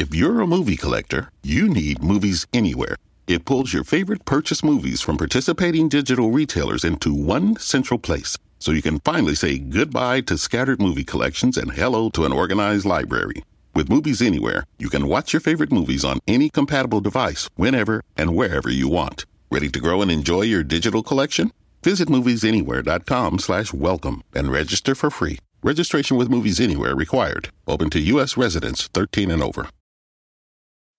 [0.00, 2.96] If you're a movie collector, you need Movies Anywhere.
[3.26, 8.72] It pulls your favorite purchase movies from participating digital retailers into one central place so
[8.72, 13.44] you can finally say goodbye to scattered movie collections and hello to an organized library.
[13.74, 18.34] With Movies Anywhere, you can watch your favorite movies on any compatible device whenever and
[18.34, 19.26] wherever you want.
[19.50, 21.52] Ready to grow and enjoy your digital collection?
[21.84, 25.38] Visit moviesanywhere.com slash welcome and register for free.
[25.62, 27.50] Registration with Movies Anywhere required.
[27.68, 28.38] Open to U.S.
[28.38, 29.68] residents 13 and over.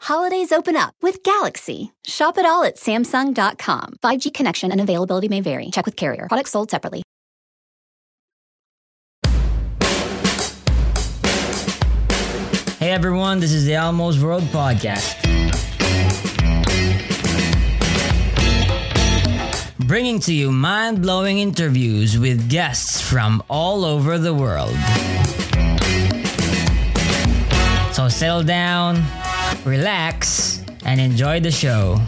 [0.00, 1.92] Holidays open up with Galaxy.
[2.06, 3.96] Shop it all at Samsung.com.
[4.02, 5.70] 5G connection and availability may vary.
[5.70, 6.26] Check with carrier.
[6.26, 7.02] Products sold separately.
[12.78, 15.18] Hey everyone, this is the Elmo's World Podcast.
[19.86, 24.74] Bringing to you mind blowing interviews with guests from all over the world.
[27.92, 29.02] So settle down,
[29.64, 31.98] relax, and enjoy the show.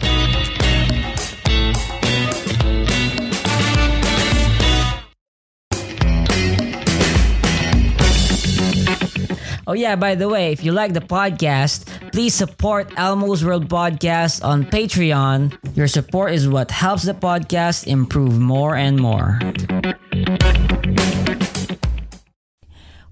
[9.65, 14.43] Oh yeah, by the way, if you like the podcast, please support Elmo's World Podcast
[14.43, 15.55] on Patreon.
[15.75, 19.39] Your support is what helps the podcast improve more and more.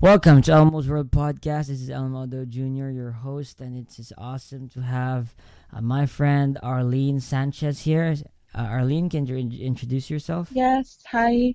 [0.02, 1.68] Welcome to Elmo's World Podcast.
[1.68, 5.36] This is Elmodo Jr., your host, and it's just awesome to have
[5.72, 8.16] uh, my friend Arlene Sanchez here.
[8.56, 10.50] Uh, Arlene, can you in- introduce yourself?
[10.52, 11.54] Yes, hi.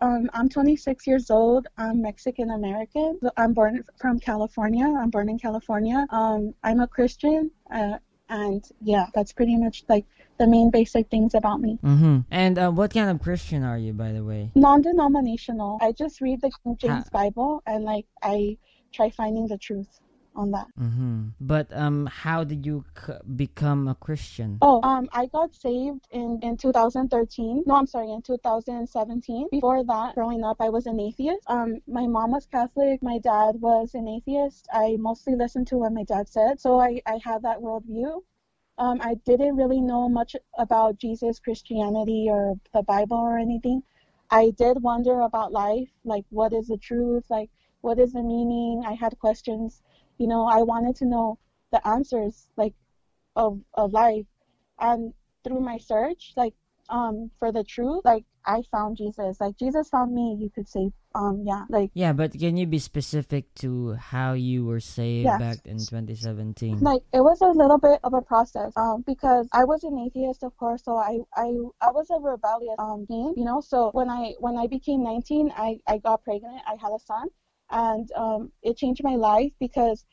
[0.00, 1.68] Um, I'm 26 years old.
[1.78, 3.18] I'm Mexican American.
[3.38, 4.84] I'm born from California.
[4.84, 6.06] I'm born in California.
[6.10, 7.96] Um, I'm a Christian, uh,
[8.28, 10.04] and yeah, that's pretty much like
[10.38, 11.78] the main basic things about me.
[11.84, 12.20] Mm-hmm.
[12.30, 14.50] And uh, what kind of Christian are you, by the way?
[14.54, 15.78] Non-denominational.
[15.80, 18.58] I just read the King James Ha- Bible and like I
[18.92, 20.00] try finding the truth
[20.36, 20.66] on that.
[20.78, 21.28] Mm-hmm.
[21.40, 24.58] But um, how did you c- become a Christian?
[24.60, 27.64] Oh, um, I got saved in, in 2013.
[27.66, 29.48] No, I'm sorry, in 2017.
[29.50, 31.42] Before that, growing up, I was an atheist.
[31.48, 33.02] Um, my mom was Catholic.
[33.02, 34.68] My dad was an atheist.
[34.72, 38.20] I mostly listened to what my dad said, so I, I had that worldview.
[38.78, 43.82] Um, I didn't really know much about Jesus, Christianity, or the Bible or anything.
[44.30, 47.50] I did wonder about life, like what is the truth, like
[47.80, 48.82] what is the meaning.
[48.86, 49.82] I had questions.
[50.18, 51.38] You know, I wanted to know
[51.72, 52.74] the answers, like
[53.36, 54.26] of of life
[54.80, 55.12] and
[55.44, 56.54] through my search like
[56.88, 59.40] um for the truth like i found jesus.
[59.40, 62.78] Like jesus found me you could say um yeah like Yeah, but can you be
[62.78, 66.80] specific to how you were saved back in 2017?
[66.80, 70.42] like it was a little bit of a process um because i was an atheist
[70.42, 71.48] of course so i i
[71.80, 73.60] i was a rebellious um teen you know?
[73.60, 77.28] So when i when i became 19 i i got pregnant i had a son
[77.70, 80.04] and um it changed my life because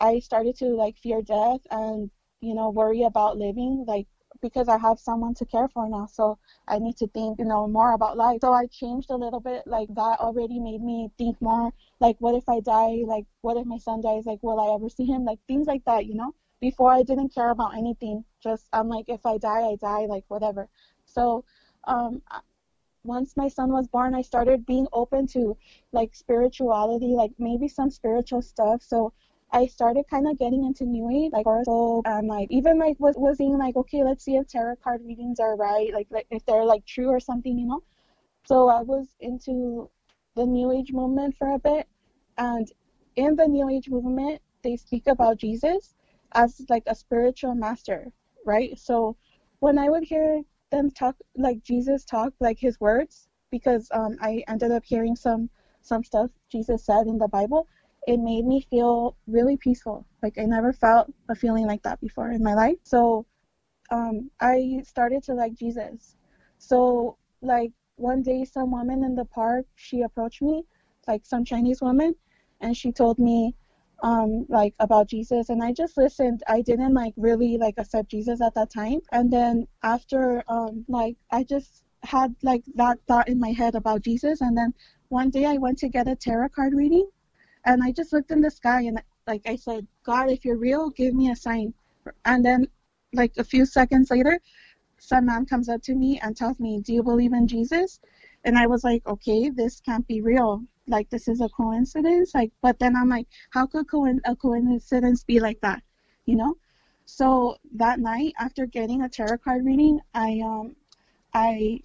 [0.00, 2.10] i started to like fear death and
[2.40, 4.06] you know worry about living like
[4.40, 6.38] because i have someone to care for now so
[6.68, 8.38] i need to think you know more about life.
[8.40, 12.34] So i changed a little bit like that already made me think more like what
[12.34, 13.02] if i die?
[13.06, 14.26] Like what if my son dies?
[14.26, 15.24] Like will i ever see him?
[15.24, 16.34] Like things like that you know?
[16.60, 18.24] Before i didn't care about anything.
[18.42, 20.68] Just i'm like if i die i die like whatever.
[21.04, 21.44] So
[21.84, 22.22] um
[23.04, 25.56] once my son was born i started being open to
[25.92, 28.82] like spirituality like maybe some spiritual stuff.
[28.82, 29.12] So
[29.56, 33.14] I started kind of getting into New Age, like horoscope, and like even like was
[33.16, 36.44] was being like, okay, let's see if tarot card readings are right, like, like if
[36.44, 37.82] they're like true or something, you know.
[38.44, 39.88] So I was into
[40.34, 41.88] the New Age movement for a bit,
[42.36, 42.70] and
[43.16, 45.94] in the New Age movement, they speak about Jesus
[46.32, 48.12] as like a spiritual master,
[48.44, 48.78] right?
[48.78, 49.16] So
[49.60, 54.44] when I would hear them talk, like Jesus talk, like his words, because um, I
[54.48, 55.48] ended up hearing some
[55.80, 57.66] some stuff Jesus said in the Bible
[58.06, 60.06] it made me feel really peaceful.
[60.22, 62.76] Like I never felt a feeling like that before in my life.
[62.84, 63.26] So
[63.90, 66.16] um, I started to like Jesus.
[66.58, 70.64] So like one day, some woman in the park she approached me,
[71.08, 72.14] like some Chinese woman,
[72.60, 73.54] and she told me
[74.02, 76.42] um like about Jesus and I just listened.
[76.48, 79.00] I didn't like really like accept Jesus at that time.
[79.10, 84.02] And then after um like I just had like that thought in my head about
[84.02, 84.74] Jesus and then
[85.08, 87.08] one day I went to get a tarot card reading
[87.66, 90.90] and I just looked in the sky and like I said, God, if you're real,
[90.90, 91.74] give me a sign.
[92.24, 92.68] And then
[93.12, 94.38] like a few seconds later,
[94.98, 98.00] some man comes up to me and tells me, "Do you believe in Jesus?"
[98.44, 100.62] And I was like, "Okay, this can't be real.
[100.86, 105.24] Like this is a coincidence." Like, but then I'm like, "How could co- a coincidence
[105.24, 105.82] be like that?"
[106.24, 106.56] You know?
[107.04, 110.76] So that night, after getting a tarot card reading, I um,
[111.34, 111.80] I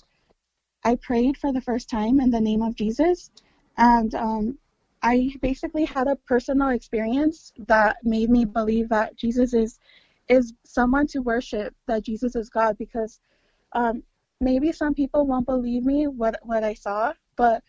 [0.84, 3.32] I prayed for the first time in the name of Jesus,
[3.78, 4.58] and um,
[5.04, 9.80] I basically had a personal experience that made me believe that Jesus is
[10.30, 13.20] is someone to worship, that Jesus is God, because
[13.74, 14.04] um,
[14.40, 17.64] maybe some people won't believe me what what I saw, but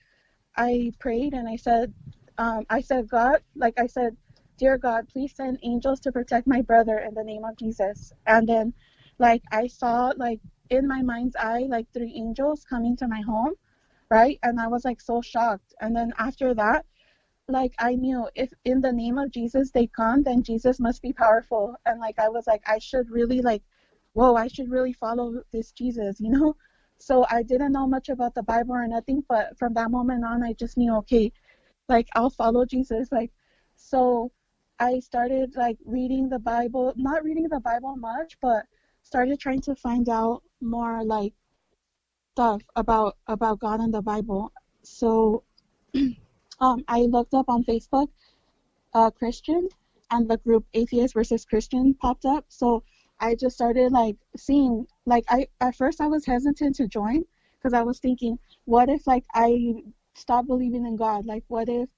[0.56, 1.92] I prayed and I said,
[2.38, 4.16] um, I said, God, like I said,
[4.58, 8.12] dear God, please send angels to protect my brother in the name of Jesus.
[8.26, 8.74] And then,
[9.18, 10.40] like I saw, like
[10.70, 13.54] in my mind's eye, like three angels coming to my home,
[14.10, 14.38] right?
[14.42, 15.74] And I was like so shocked.
[15.80, 16.84] And then after that,
[17.52, 21.12] like I knew if in the name of Jesus they come, then Jesus must be
[21.12, 21.76] powerful.
[21.86, 23.62] And like I was like, I should really like,
[24.14, 26.56] whoa, I should really follow this Jesus, you know?
[26.98, 30.44] So I didn't know much about the Bible or nothing, but from that moment on,
[30.44, 31.32] I just knew, okay,
[31.88, 33.08] like I'll follow Jesus.
[33.10, 33.32] Like,
[33.74, 34.30] so
[34.78, 38.66] I started like reading the Bible, not reading the Bible much, but
[39.02, 41.34] started trying to find out more like
[42.34, 44.52] stuff about about God and the Bible.
[44.82, 45.44] So
[46.62, 48.08] um, I looked up on Facebook
[48.94, 49.68] uh, Christian,
[50.10, 52.44] and the group Atheist versus Christian popped up.
[52.48, 52.84] So
[53.20, 57.24] I just started like seeing like I at first I was hesitant to join
[57.58, 59.74] because I was thinking, what if like I
[60.14, 61.26] stop believing in God?
[61.26, 61.88] Like what if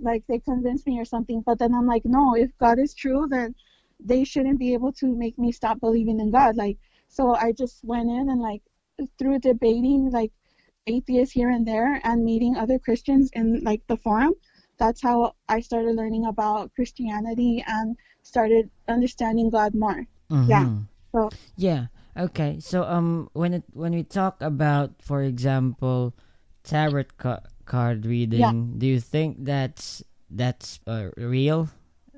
[0.00, 1.42] like they convince me or something?
[1.46, 3.54] But then I'm like, no, if God is true, then
[4.00, 6.56] they shouldn't be able to make me stop believing in God.
[6.56, 6.78] Like
[7.08, 8.62] so I just went in and like
[9.18, 10.32] through debating like
[10.88, 14.34] atheists here and there and meeting other Christians in like the forum.
[14.78, 20.06] That's how I started learning about Christianity and started understanding God more.
[20.30, 20.48] Mhm.
[20.48, 20.66] Yeah.
[21.12, 21.86] So Yeah.
[22.16, 22.60] Okay.
[22.60, 26.14] So um when it when we talk about for example
[26.64, 31.68] tarot ca- card reading, do you think that's that's uh, real?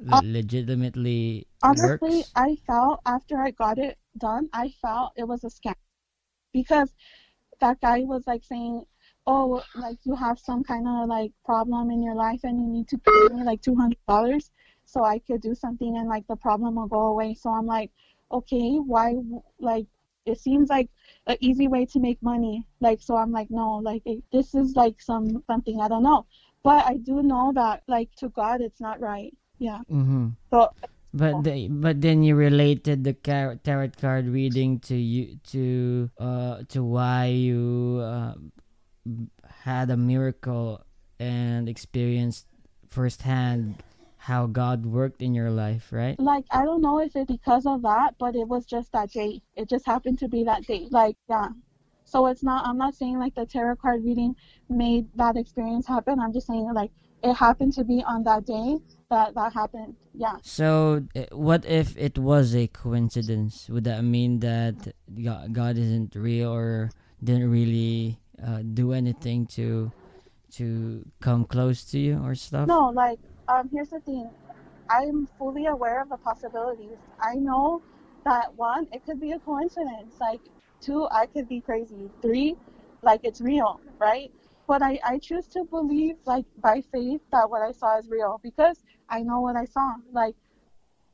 [0.01, 2.33] Le- Uh, legitimately honestly, works?
[2.35, 5.75] I felt after I got it done, I felt it was a scam
[6.53, 6.95] because
[7.61, 8.85] that guy was like saying,
[9.27, 12.89] "Oh, like you have some kind of like problem in your life and you need
[12.89, 14.51] to pay me like two hundred dollars
[14.85, 17.91] so I could do something and like the problem will go away." So I'm like,
[18.33, 19.15] "Okay, why?
[19.59, 19.87] Like
[20.27, 20.89] it seems like
[21.27, 22.67] an easy way to make money.
[22.81, 26.27] Like so, I'm like, no, like it, this is like some something I don't know,
[26.63, 29.35] but I do know that like to God it's not right.
[29.59, 29.81] Yeah.
[29.91, 30.29] Mm-hmm.
[30.51, 30.71] So
[31.13, 33.15] But the, but then you related the
[33.65, 38.35] tarot card reading to you to uh to why you uh,
[39.65, 40.85] had a miracle
[41.19, 42.47] and experienced
[42.89, 43.83] firsthand
[44.21, 46.19] how God worked in your life, right?
[46.21, 49.41] like I don't know if it because of that, but it was just that day.
[49.57, 50.87] It just happened to be that day.
[50.91, 51.49] Like yeah.
[52.05, 54.37] So it's not I'm not saying like the tarot card reading
[54.69, 56.21] made that experience happen.
[56.21, 56.91] I'm just saying like
[57.23, 58.79] it happened to be on that day
[59.11, 59.97] that that happened.
[60.15, 60.37] Yeah.
[60.43, 63.69] So, uh, what if it was a coincidence?
[63.69, 66.91] Would that mean that God, God isn't real or
[67.23, 69.93] didn't really uh, do anything to
[70.53, 72.69] to come close to you or stuff?
[72.69, 73.19] No, like
[73.49, 74.31] um here's the thing.
[74.89, 76.99] I'm fully aware of the possibilities.
[77.21, 77.83] I know
[78.25, 80.17] that one, it could be a coincidence.
[80.21, 80.41] Like
[80.81, 82.11] two, I could be crazy.
[82.23, 82.57] Three,
[83.03, 84.33] like it's real, right?
[84.71, 88.39] But I, I choose to believe like by faith that what I saw is real
[88.41, 89.95] because I know what I saw.
[90.13, 90.37] Like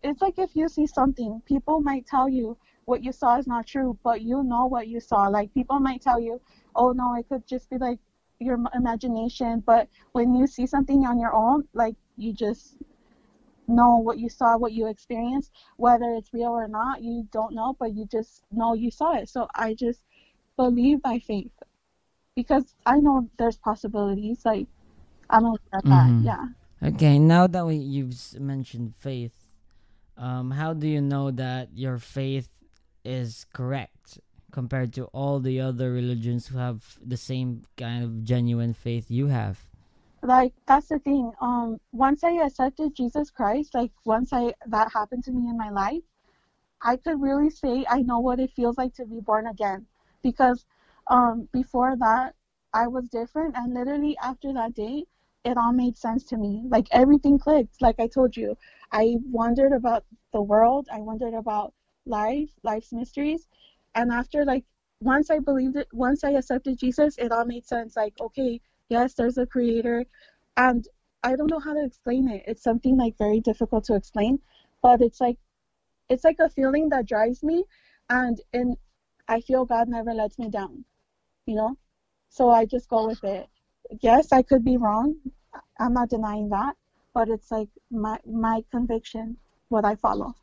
[0.02, 3.66] it's like if you see something, people might tell you what you saw is not
[3.66, 5.28] true, but you know what you saw.
[5.28, 6.38] Like people might tell you,
[6.74, 7.98] oh no, it could just be like
[8.40, 12.76] your imagination, but when you see something on your own, like you just
[13.68, 17.74] know what you saw, what you experienced, whether it's real or not, you don't know,
[17.80, 19.30] but you just know you saw it.
[19.30, 20.02] So I just
[20.58, 21.52] believe by faith
[22.36, 24.44] because I know there's possibilities.
[24.44, 24.68] Like
[25.30, 26.06] I'm aware of that.
[26.12, 26.24] Mhm.
[26.24, 26.44] Yeah.
[26.82, 29.34] Okay, now that we, you've mentioned faith,
[30.18, 32.50] um, how do you know that your faith
[33.02, 34.20] is correct
[34.52, 39.26] compared to all the other religions who have the same kind of genuine faith you
[39.28, 39.58] have?
[40.22, 45.22] like that's the thing um once i accepted jesus christ like once i that happened
[45.22, 46.02] to me in my life
[46.82, 49.86] i could really say i know what it feels like to be born again
[50.22, 50.64] because
[51.08, 52.34] um before that
[52.72, 55.04] i was different and literally after that day
[55.44, 56.64] it all made sense to me.
[56.68, 57.80] Like everything clicked.
[57.80, 58.56] Like i told you
[58.92, 60.88] i wondered about the world.
[60.92, 61.72] I wondered about
[62.04, 63.46] life life's mysteries.
[63.94, 64.64] And after like
[65.00, 67.96] once i believed it once i accepted jesus it all made sense.
[67.96, 70.04] Like okay yes there's a creator.
[70.56, 70.86] And
[71.22, 72.42] i don't know how to explain it.
[72.48, 74.40] It's something like very difficult to explain
[74.82, 75.38] but it's like
[76.08, 77.64] it's like a feeling that drives me.
[78.10, 78.76] And in
[79.28, 80.84] I feel God never lets me down,
[81.46, 81.76] you know?
[82.28, 83.48] So I just go with it.
[84.00, 85.16] Yes, I could be wrong.
[85.78, 86.76] I'm not denying that,
[87.14, 89.38] but it's like my my conviction,
[89.68, 90.34] what I follow.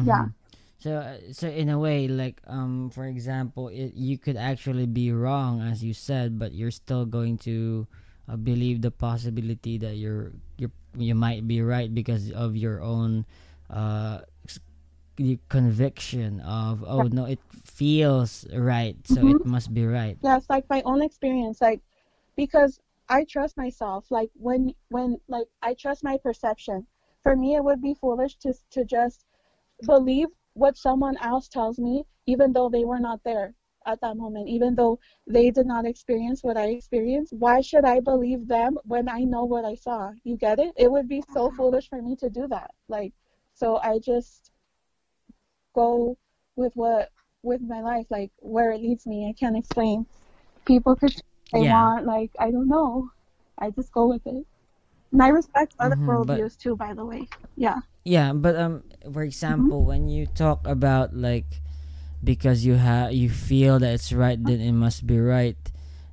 [0.00, 0.26] Yeah.
[0.26, 0.32] Mhm.
[0.78, 5.10] So, uh, so in a way, like, um, for example, it, you could actually be
[5.12, 7.86] wrong, as you said, but you're still going to
[8.28, 13.24] uh, believe the possibility that you're you you might be right because of your own
[13.70, 14.20] uh
[15.18, 19.50] the conviction of oh no, it feels right, so it mm-hmm.
[19.50, 20.16] must be right.
[20.22, 21.80] Yeah, it's like my own experience, like
[22.36, 24.06] because I trust myself.
[24.10, 26.86] Like when when like I trust my perception.
[27.24, 29.24] For me, it would be foolish to to just
[29.84, 33.54] believe what someone else tells me, even though they were not there
[33.86, 37.32] at that moment, even though they did not experience what I experienced.
[37.32, 40.12] Why should I believe them when I know what I saw?
[40.24, 40.72] You get it?
[40.76, 41.56] It would be so mm-hmm.
[41.56, 42.70] foolish for me to do that.
[42.88, 43.12] Like,
[43.54, 44.52] so I just
[45.82, 46.18] go
[46.56, 47.10] with what
[47.42, 49.18] with my life, like where it leads me.
[49.30, 50.06] I can't explain.
[50.66, 51.14] People could
[51.52, 51.74] they Yeah.
[51.78, 53.10] want, like I don't know.
[53.58, 54.44] I just go with it.
[55.12, 57.22] And I respect other Mhm, but- worldviews too, by the way.
[57.56, 57.80] Yeah.
[58.04, 58.82] Yeah, but um,
[59.12, 61.60] for example, when you talk about like
[62.24, 65.56] because you have you feel that it's right, then it must be right.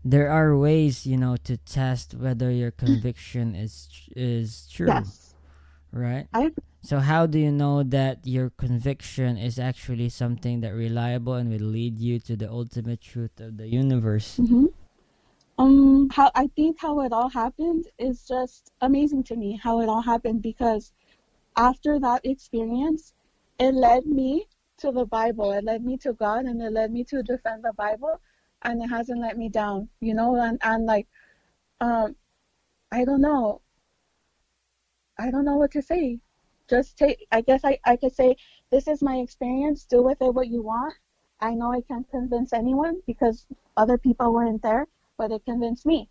[0.05, 5.34] There are ways, you know, to test whether your conviction is is true, Yes.
[5.91, 6.27] right?
[6.34, 6.51] I
[6.86, 11.65] So how do you know that your conviction is actually something that reliable and will
[11.65, 14.38] lead you to the ultimate truth of the universe?
[14.38, 14.68] hmm
[15.58, 19.58] Um, how I think how it all happened is just amazing to me.
[19.58, 20.94] How it all happened because
[21.58, 23.15] after that experience,
[23.58, 24.46] it led me
[24.77, 25.54] to the Bible.
[25.54, 28.22] It led me to God, and it led me to defend the Bible,
[28.62, 29.89] and it hasn't let me down.
[30.01, 31.08] You know, and and like,
[31.82, 32.15] um,
[32.92, 33.62] I don't know.
[35.18, 36.20] I don't know what to say.
[36.69, 37.25] Just take.
[37.31, 38.36] I guess I I could say
[38.72, 39.86] this is my experience.
[39.86, 40.93] Do with it what you want.
[41.39, 43.45] I know I can't convince anyone because
[43.77, 46.10] other people weren't there but it convinced me.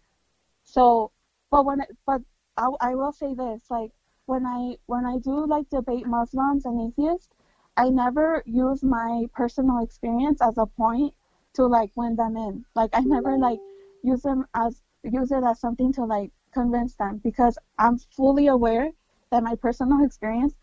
[0.64, 1.12] So,
[1.50, 2.22] but when it, but
[2.56, 3.92] I, I will say this, like
[4.26, 7.28] when I when I do like debate Muslims and atheists,
[7.76, 11.14] I never use my personal experience as a point
[11.54, 12.64] to like win them in.
[12.74, 13.60] Like I never like
[14.02, 18.92] use them as use it as something to like convince them because I'm fully aware
[19.34, 20.54] that my personal experience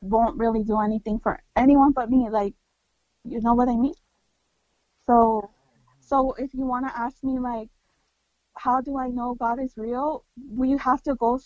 [0.00, 2.28] won't really do anything for anyone but me.
[2.28, 2.54] Like,
[3.24, 3.94] you know what I mean?
[5.06, 5.50] So,
[6.00, 7.68] so if you want to ask me like
[8.56, 10.24] how do I know God is real?
[10.50, 11.38] We have to go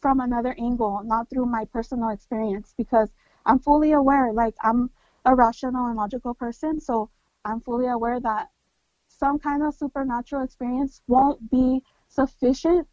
[0.00, 3.10] from another angle, not through my personal experience, because
[3.46, 4.90] I'm fully aware, like, I'm
[5.24, 7.10] a rational and logical person, so
[7.44, 8.50] I'm fully aware that
[9.08, 12.86] some kind of supernatural experience won't be sufficient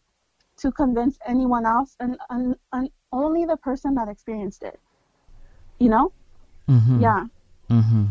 [0.57, 4.79] to convince anyone else, and, and, and only the person that experienced it.
[5.79, 6.11] You know?
[6.69, 7.01] Mm-hmm.
[7.01, 7.25] Yeah.
[7.69, 8.05] Mm-hmm.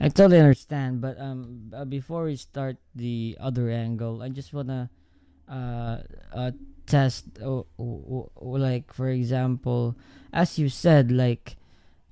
[0.00, 4.88] I totally understand, but um, uh, before we start the other angle, I just wanna
[5.48, 5.98] uh,
[6.32, 6.52] uh
[6.86, 9.96] test, uh, w- w- like for example,
[10.32, 11.56] as you said, like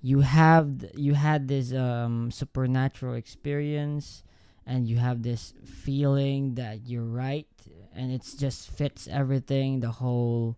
[0.02, 4.22] you have you had this um supernatural experience,
[4.66, 7.48] and you have this feeling that you're right,
[7.94, 10.56] and it's just fits everything, the whole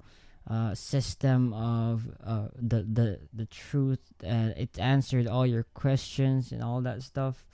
[0.49, 6.63] uh, system of uh, the the the truth and it answered all your questions and
[6.63, 7.45] all that stuff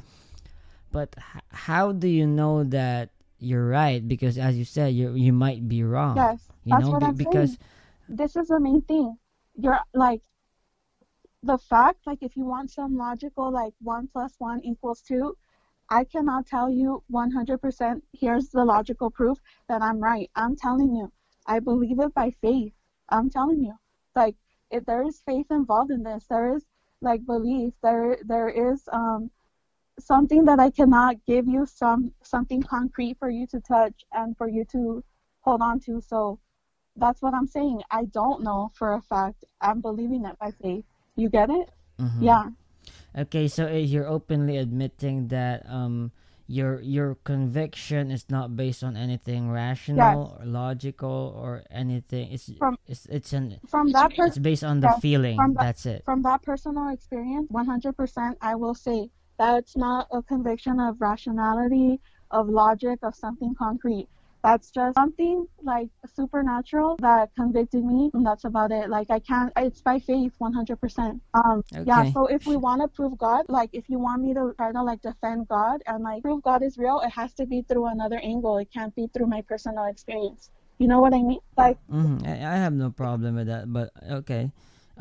[0.93, 5.33] but h- how do you know that you're right because as you said you you
[5.33, 6.49] might be wrong Yes.
[6.65, 7.59] you That's know what I'm because saying.
[8.09, 9.19] this is the main thing.
[9.57, 10.23] You're like
[11.43, 15.37] the fact, like if you want some logical, like one plus one equals two,
[15.89, 18.03] I cannot tell you 100%.
[18.13, 19.39] Here's the logical proof
[19.69, 20.31] that I'm right.
[20.35, 21.13] I'm telling you,
[21.47, 22.73] I believe it by faith.
[23.09, 23.75] I'm telling you,
[24.15, 24.37] like
[24.71, 26.65] if there is faith involved in this, there is
[27.01, 27.75] like belief.
[27.83, 29.31] There there is um
[29.99, 34.49] something that I cannot give you some something concrete for you to touch and for
[34.49, 35.03] you to
[35.41, 36.01] hold on to.
[36.01, 36.39] So
[36.97, 37.83] that's what I'm saying.
[37.91, 39.45] I don't know for a fact.
[39.61, 40.85] I'm believing it by faith.
[41.17, 41.71] You get it?
[41.99, 42.21] Mhm.
[42.21, 42.45] Yeah.
[43.17, 46.13] okay so uh, you're openly admitting that um
[46.47, 52.31] your your conviction is not based on anything rational or logical or anything.
[52.33, 55.37] It's From- it's it's an From that it's based on the yeah, feeling.
[55.37, 56.03] the- that's it.
[56.05, 62.01] from that personal experience, 100% I will say that's not a conviction of rationality,
[62.31, 64.09] of logic, of something concrete.
[64.47, 68.89] That's just something like supernatural that convicted me, and that's about it.
[68.89, 69.53] Like I can't.
[69.57, 71.21] It's by faith, 100%.
[71.35, 71.83] Um, okay.
[71.85, 72.13] yeah.
[72.13, 74.83] So if we want to prove God, like if you want me to try to
[74.85, 78.21] like defend God and like prove God is real, it has to be through another
[78.23, 78.59] angle.
[78.59, 80.51] It can't be through my personal experience.
[80.79, 81.41] You know what I mean?
[81.57, 82.25] Like mm-hmm.
[82.25, 84.53] I, I have no problem with that, but okay.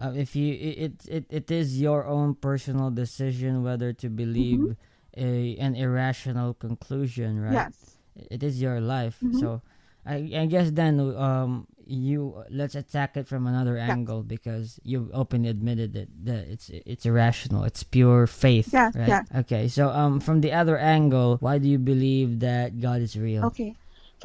[0.01, 4.75] uh, if you it, it it is your own personal decision whether to believe
[5.15, 7.53] a an irrational conclusion, right?
[7.53, 7.94] Yes.
[8.15, 9.39] It is your life Mhm.
[9.39, 9.61] so
[10.05, 13.89] I, I guess then um you let's attack it from another Yes.
[13.89, 19.21] angle because you openly admitted that, that it's it's irrational it's pure faith Yes, right
[19.21, 19.27] yes.
[19.45, 23.45] okay so um from the other angle why do you believe that god is real
[23.45, 23.75] Okay.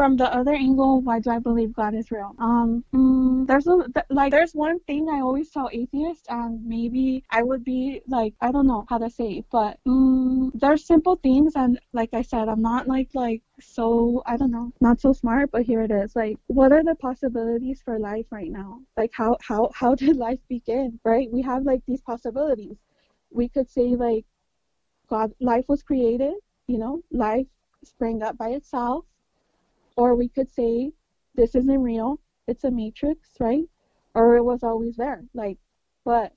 [0.01, 2.35] From the other angle, why do I believe God is real?
[2.39, 7.23] Um, mm, there's a th- like there's one thing I always tell atheists, and maybe
[7.29, 11.17] I would be like I don't know how to say, it, but mm, there's simple
[11.17, 15.13] things, and like I said, I'm not like like so I don't know, not so
[15.13, 16.17] smart, but here it is.
[16.17, 18.81] Like, what are the possibilities for life right now?
[18.97, 20.99] Like, how how how did life begin?
[21.05, 21.31] Right?
[21.31, 22.79] We have like these possibilities.
[23.31, 24.25] We could say like
[25.09, 26.37] God, life was created.
[26.69, 27.49] You know, life
[27.85, 29.05] sprang up by itself
[29.97, 30.93] or we could say
[31.35, 32.21] this isn't real.
[32.47, 33.65] It's a matrix right?
[34.15, 35.25] Or it was always there.
[35.35, 35.59] Like
[36.05, 36.33] but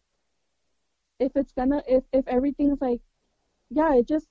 [1.20, 3.02] if it's gonna if if everything's like
[3.70, 4.28] yeah it just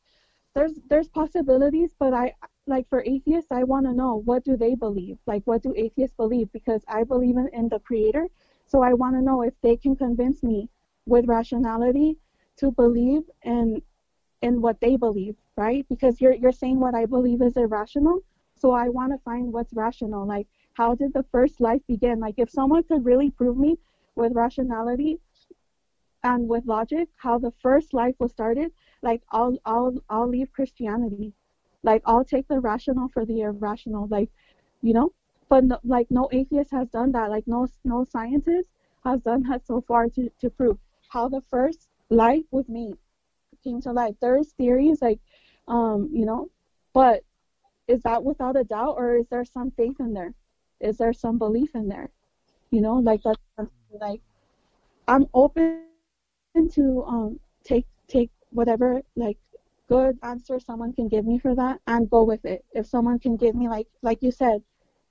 [0.54, 2.32] there's there's possibilities but i
[2.66, 5.18] like for atheists i want to know what do they believe?
[5.26, 6.52] Like what do atheists believe?
[6.52, 8.28] Because i believe in, in the creator.
[8.66, 10.68] So i want to know if they can convince me
[11.06, 12.18] with rationality
[12.58, 13.82] to believe in
[14.42, 15.86] in what they believe right?
[15.88, 18.20] Because you're you're saying what i believe is irrational
[18.62, 20.24] so I want to find what's rational.
[20.34, 22.20] Like, how did the first life begin?
[22.20, 23.72] Like, if someone could really prove me
[24.14, 25.18] with rationality
[26.22, 28.70] and with logic how the first life was started,
[29.08, 31.32] like, I'll I'll I'll leave Christianity.
[31.82, 34.06] Like, I'll take the rational for the irrational.
[34.16, 34.30] Like,
[34.80, 35.12] you know.
[35.48, 37.28] But no, like, no atheist has done that.
[37.34, 38.68] Like, no no scientist
[39.04, 40.78] has done that so far to to prove
[41.08, 42.96] how the first life was made,
[43.64, 44.14] came to life.
[44.20, 45.20] There's theories like,
[45.68, 46.48] um, you know,
[46.94, 47.24] but
[47.88, 50.34] is that without a doubt or is there some faith in there?
[50.80, 52.10] Is there some belief in there?
[52.70, 53.38] You know like that's
[54.00, 54.20] like
[55.06, 55.82] i'm open
[56.70, 59.36] to um take take whatever like
[59.88, 62.64] good answer someone can give me for that and go with it.
[62.72, 64.62] If someone can give me like like you said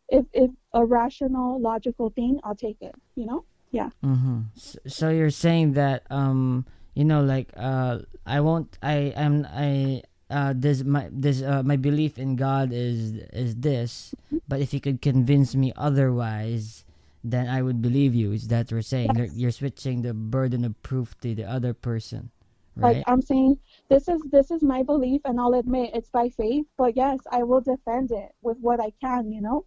[0.09, 3.45] if if a rational logical thing i'll take it you know?
[3.71, 3.89] Yeah.
[4.03, 4.39] Mm-hmm.
[4.55, 10.01] so, so you're saying that um you know like uh i won't i am i
[10.31, 14.15] uh, this my this uh, my belief in God is is this,
[14.47, 16.85] but if you could convince me otherwise,
[17.23, 18.31] then I would believe you.
[18.31, 19.15] Is that what you're saying?
[19.15, 19.35] You're, Yes.
[19.35, 22.31] you're switching the burden of proof to the other person,
[22.75, 22.97] right?
[22.97, 23.57] like i'm saying
[23.89, 27.43] this is this is my belief and i'll admit it's by faith but yes i
[27.43, 29.65] will defend it with what i can you know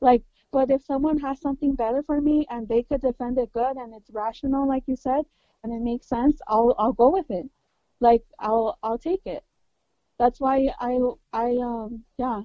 [0.00, 0.22] like
[0.52, 3.94] but if someone has something better for me and they could defend it good and
[3.94, 5.24] it's rational like you said
[5.62, 7.46] and it makes sense i'll i'll go with it
[8.00, 9.44] like i'll i'll take it
[10.18, 10.98] that's why i
[11.32, 12.42] i um yeah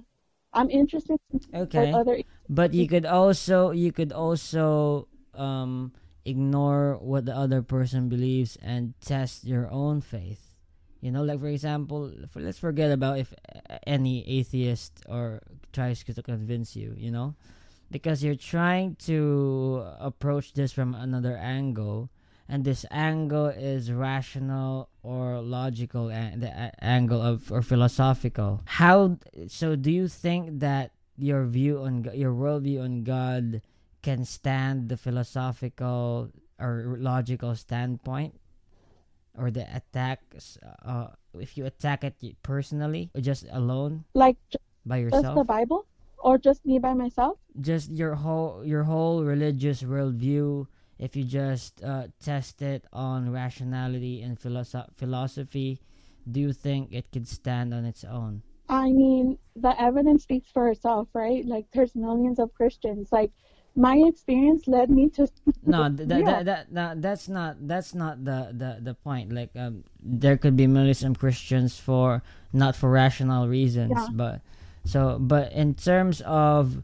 [0.52, 1.90] i'm interested in Okay.
[1.92, 5.92] other But you could also you could also um
[6.24, 10.54] ignore what the other person believes and test your own faith.
[11.00, 13.32] You know, like for example, for, let's forget about if
[13.86, 16.94] any atheist or tries to convince you.
[16.98, 17.34] You know,
[17.90, 22.10] because you're trying to approach this from another angle,
[22.50, 26.50] and this angle is rational or logical, and the
[26.82, 28.60] angle of or philosophical.
[28.66, 29.76] How so?
[29.76, 33.62] Do you think that your view on your worldview on God
[34.02, 38.34] can stand the philosophical or logical standpoint
[39.38, 41.08] or the attacks uh
[41.38, 45.86] if you attack it personally or just alone like just by the bible
[46.18, 50.66] or just me by myself just your whole your whole religious worldview
[51.00, 55.80] if you just uh, test it on rationality and philosoph- philosophy
[56.30, 60.68] do you think it could stand on its own I mean, the evidence speaks for
[60.70, 61.42] itself, right?
[61.44, 63.10] Like, there's millions of Christians.
[63.10, 63.32] Like,
[63.74, 65.26] my experience led me to.
[65.66, 66.30] no th- th- Yeah.
[66.30, 70.54] that, that, that that's not that's not the, the the point like um there could
[70.56, 74.06] be millions of christians for not for rational reasons Yeah.
[74.14, 74.40] but
[74.86, 76.82] so but in terms of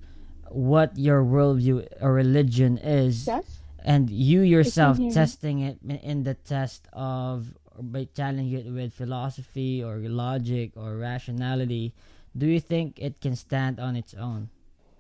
[0.51, 3.56] what your worldview or religion is Yes.
[3.87, 9.99] And you yourself testing it in- the test of by challenging it with philosophy or
[10.09, 11.95] logic or rationality
[12.37, 14.51] do you think it can stand on its own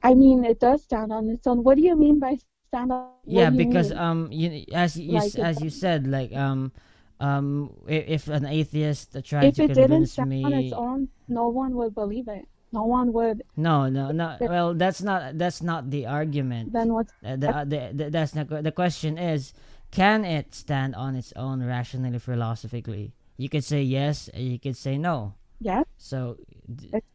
[0.03, 1.64] I mean, it does stand on its own.
[1.64, 3.11] What do you mean by stand on?
[3.25, 3.92] what yeah because mean?
[3.92, 6.72] um you as you Like, as you said like um
[7.20, 11.09] um if an atheist tried if to it didn't convince stand me on its own,
[11.29, 12.49] no one would believe it.
[12.76, 13.38] No one would.
[13.56, 14.36] no no no.
[14.40, 16.72] well that's not that's not the argument.
[16.76, 19.54] Then what's Uh, the, uh, the, the, that's not the question is
[19.90, 23.14] can it stand on its own rationally philosophically?
[23.38, 25.16] You could say yes and you could say no.
[25.58, 25.84] Yes?
[25.96, 26.36] so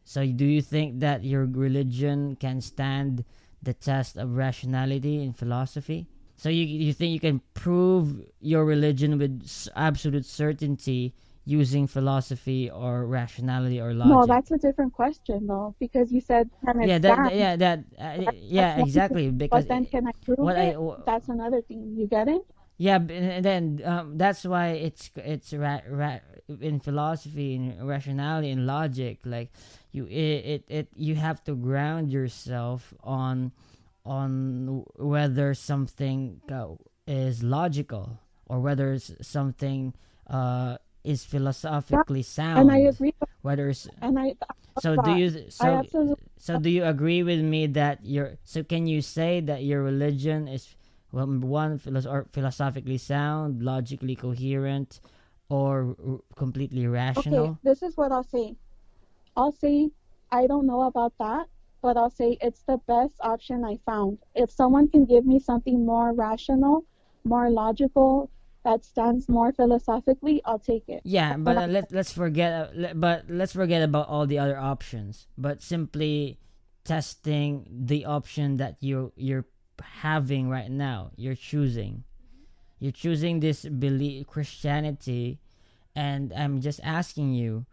[0.04, 3.24] so do you think that your religion can stand
[3.62, 6.00] the test of rationality in philosophy?
[6.42, 8.06] So you you think you can prove
[8.40, 9.46] your religion with
[9.76, 11.14] absolute certainty
[11.44, 14.12] using philosophy or rationality or logic?
[14.14, 18.30] No, that's a different question though, because you said can yeah, that, yeah, that, uh,
[18.40, 19.30] yeah, exactly.
[19.30, 20.78] Because But then can I prove what I- it?
[21.06, 21.94] that's another thing.
[21.96, 22.42] You get it?
[22.78, 26.18] Yeah, and then um, that's why it's it's ra- ra-
[26.60, 29.20] in philosophy and rationality and logic.
[29.24, 29.52] Like
[29.92, 30.10] you, it,
[30.46, 33.52] it, it you have to ground yourself on
[34.04, 36.74] on whether something uh,
[37.06, 39.94] is logical or whether s- something
[40.26, 42.60] uh, is philosophically sound.
[42.60, 43.14] And I agree.
[43.42, 44.34] Whether it's, And I
[44.78, 45.04] so that.
[45.04, 45.82] do you so
[46.38, 50.48] so do you agree with me that your so can you say that your religion
[50.48, 50.74] is
[51.12, 55.00] well, one philosophically sound, logically coherent,
[55.50, 57.44] or r- completely rational?
[57.44, 58.56] Okay, this is what I'll say.
[59.36, 59.90] I'll say
[60.30, 61.48] I don't know about that,
[61.82, 64.18] but I'll say it's the best option I found.
[64.34, 66.84] If someone can give me something more rational,
[67.24, 68.30] more logical,
[68.64, 71.02] that stands more philosophically, I'll take it.
[71.04, 74.58] Yeah, but uh, let let's forget uh, le- but let's forget about all the other
[74.58, 75.26] options.
[75.36, 76.38] But simply
[76.84, 79.46] testing the option that you you're
[79.80, 81.10] having right now.
[81.16, 82.04] You're choosing.
[82.78, 85.38] You're choosing this belief Christianity
[85.94, 87.66] and I'm just asking you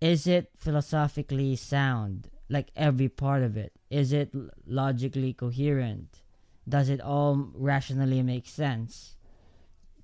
[0.00, 3.72] is it philosophically sound like every part of it?
[3.90, 4.32] Is it
[4.66, 6.22] logically coherent?
[6.66, 9.16] Does it all rationally make sense?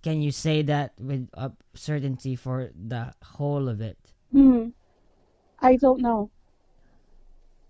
[0.06, 3.98] Can you say that with uh, certainty for the whole of it?
[4.30, 4.70] Hmm.
[5.58, 6.30] I don't know.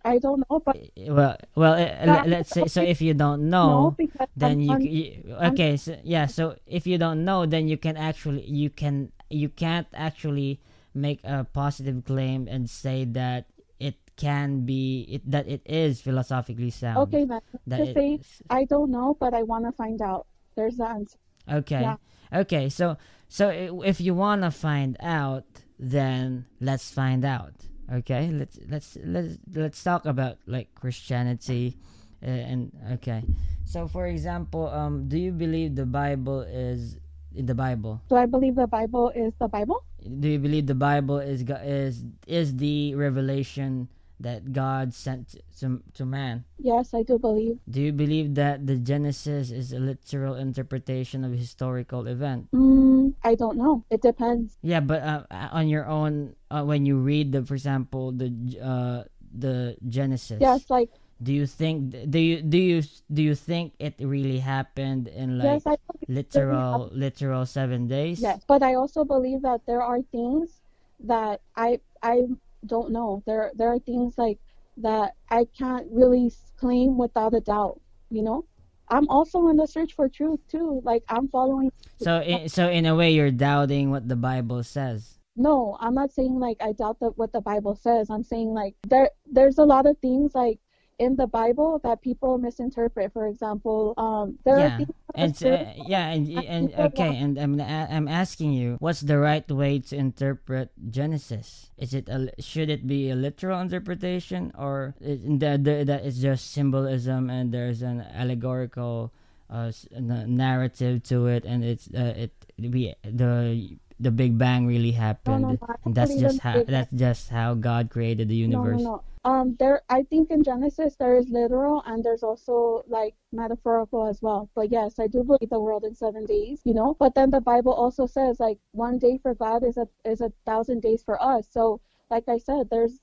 [0.05, 2.85] I don't know, but Eh, Well, well, le- let's say so.
[2.85, 5.81] If you don't know, because then you, you okay.
[5.81, 9.89] So yeah, so if you don't know, then you can actually you can you can't
[9.97, 10.61] actually
[10.93, 13.49] make a positive claim and say that
[13.81, 16.99] it can be it that it is philosophically sound.
[17.09, 17.41] okay then.
[17.67, 18.21] That Just say
[18.53, 20.29] I don't know, but I want to find out.
[20.55, 21.17] There's the answer.
[21.51, 21.81] Okay.
[21.81, 21.97] Yeah.
[22.33, 22.69] Okay.
[22.69, 22.97] So
[23.29, 23.51] so
[23.85, 25.45] if you wanna find out,
[25.79, 27.55] then let's find out.
[27.93, 28.31] Okay.
[28.33, 31.77] Let's let's let's let's talk about like Christianity,
[32.23, 33.25] uh, and okay.
[33.65, 36.99] So for example, um, do you believe the Bible is
[37.35, 38.03] in the Bible?
[38.09, 39.85] Do I believe the Bible is the Bible?
[40.03, 43.89] Do you believe the Bible is is is the revelation
[44.21, 46.45] that God sent to to man?
[46.59, 47.59] Yes, I do believe.
[47.69, 52.49] Do you believe that the Genesis is a literal interpretation of a historical event?
[52.53, 53.85] Mm, I don't know.
[53.91, 54.57] It depends.
[54.63, 58.33] Yeah, but uh, uh, on your own, uh, when you read the, for example, the
[58.61, 59.05] uh,
[59.37, 60.41] the Genesis.
[60.41, 60.91] Yes, like
[61.23, 61.97] Do you think?
[62.11, 65.77] Do you do you do you think it really happened in like yes,
[66.09, 68.21] literal literal seven days?
[68.21, 70.61] Yes, but I also believe that there are things
[71.01, 72.29] that I I
[72.65, 73.23] don't know.
[73.27, 74.39] There there are things like
[74.79, 77.81] that I can't really claim without a doubt.
[78.11, 78.45] You know,
[78.89, 80.81] I'm also in the search for truth too.
[80.85, 81.73] Like I'm following.
[82.01, 85.19] So in, so in a way, you're doubting what the Bible says.
[85.37, 88.09] No, I'm not saying like I doubt that what the Bible says.
[88.11, 90.59] I'm saying like there there's a lot of things like
[90.99, 93.13] in the Bible that people misinterpret.
[93.13, 97.61] For example, um, there are yeah, things and uh, yeah, and and okay, and I'm
[97.61, 101.71] I'm asking you, what's the right way to interpret Genesis?
[101.77, 107.31] Is it a, should it be a literal interpretation, or the, that it's just symbolism
[107.31, 109.13] and there's an allegorical
[109.51, 115.43] uh, narrative to it, and it's uh, it we the the Big Bang really happened,
[115.43, 118.85] no, no, I and that's just how that's just how God created the universe.
[119.27, 124.23] Um, there, I think in Genesis there is literal and there's also like metaphorical as
[124.23, 124.49] well.
[124.55, 126.95] But yes, I do believe the world in seven days, you know.
[126.95, 130.33] But then the Bible also says like one day for God is a is a
[130.47, 131.49] thousand days for us.
[131.51, 133.01] So, like I said, there's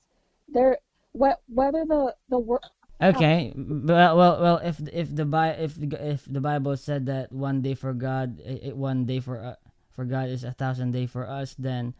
[0.48, 0.78] there
[1.12, 2.64] wh- whether the the world
[3.02, 4.58] Okay, well, well, well.
[4.64, 8.70] If if the Bi- if if the Bible said that one day for God, eh,
[8.72, 9.56] one day for uh,
[9.92, 11.92] for God is a thousand day for us, then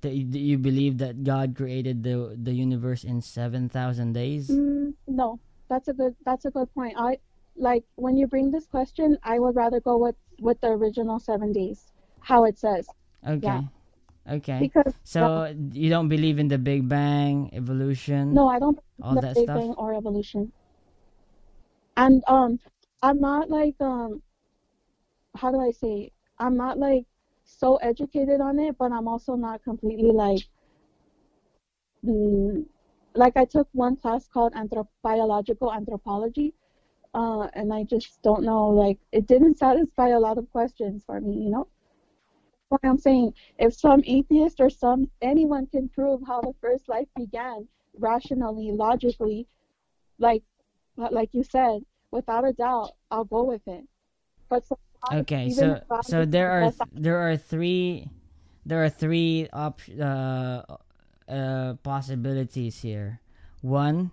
[0.00, 4.48] do you, you believe that God created the the universe in seven thousand days?
[4.48, 6.94] Mm, no, that's a good that's a good point.
[6.96, 7.18] I
[7.56, 11.52] like when you bring this question, I would rather go with with the original seven
[11.52, 12.86] days, how it says,
[13.26, 13.66] Okay,
[14.30, 14.58] okay.
[14.60, 19.22] because So you don't believe in the Big Bang, evolution, no, I don't all the
[19.22, 19.58] that Big stuff.
[19.58, 20.52] Bang or evolution.
[21.96, 22.60] And um,
[23.02, 24.22] I'm not like um,
[25.34, 26.12] how do I say?
[26.38, 27.07] I'm not like
[27.48, 30.42] so educated on it, but I'm also not completely like,
[32.04, 32.66] mm,
[33.14, 36.54] like I took one class called anthrop- biological anthropology,
[37.14, 38.68] uh, and I just don't know.
[38.68, 41.68] Like it didn't satisfy a lot of questions for me, you know.
[42.68, 47.08] What I'm saying, if some atheist or some anyone can prove how the first life
[47.16, 47.66] began
[47.98, 49.46] rationally, logically,
[50.18, 50.42] like
[50.96, 53.86] like you said, without a doubt, I'll go with it.
[54.48, 54.66] But
[55.10, 58.10] Okay, so so there are th- there are three
[58.66, 60.62] there are three op- uh,
[61.28, 63.20] uh, possibilities here.
[63.62, 64.10] One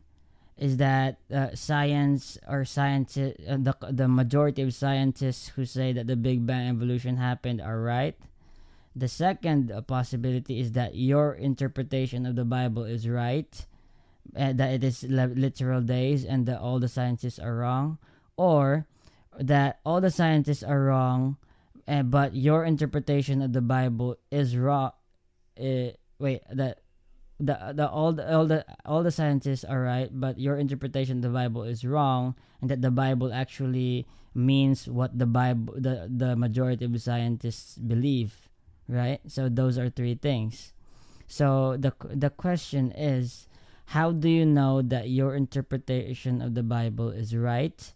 [0.57, 6.07] is that uh, science or scientists uh, the the majority of scientists who say that
[6.07, 8.15] the Big Bang evolution happened are right.
[8.95, 13.51] The second uh, possibility is that your interpretation of the Bible is right,
[14.35, 17.97] uh, that it is li- literal days, and that all the scientists are wrong,
[18.37, 18.87] or
[19.39, 21.37] that all the scientists are wrong,
[21.87, 24.91] uh, but your interpretation of the Bible is wrong.
[25.59, 26.79] Uh, wait, that
[27.39, 31.23] the the all the all the all the scientists are right, but your interpretation of
[31.23, 36.35] the Bible is wrong, and that the Bible actually means what the Bible the the
[36.35, 38.49] majority of the scientists believe,
[38.87, 39.19] right?
[39.27, 40.73] So those are three things.
[41.27, 43.47] So the the question is,
[43.91, 47.93] how do you know that your interpretation of the Bible is right?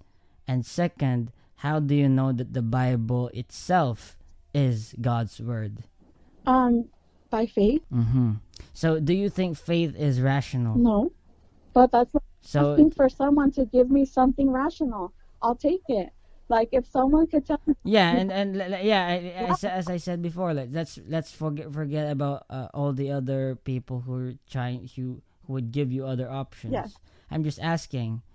[0.50, 1.32] And second,
[1.62, 4.18] how do you know that the Bible itself
[4.52, 5.86] is God's word?
[6.50, 6.90] Um,
[7.30, 8.42] by faith, Mm-hmm.
[8.74, 10.76] So, do you think faith is rational?
[10.76, 11.12] no,
[11.78, 15.14] but that's So, asking for someone to give me something rational.
[15.42, 16.10] I'll take it.
[16.50, 19.06] Like if someone could tell me, yeah, and and yeah,
[19.54, 23.54] as, as I said before, like let's let's forget forget about uh, all the other
[23.54, 26.74] people who are trying who who would give you other options.
[26.74, 26.98] Yes.
[27.30, 28.26] I'm just asking,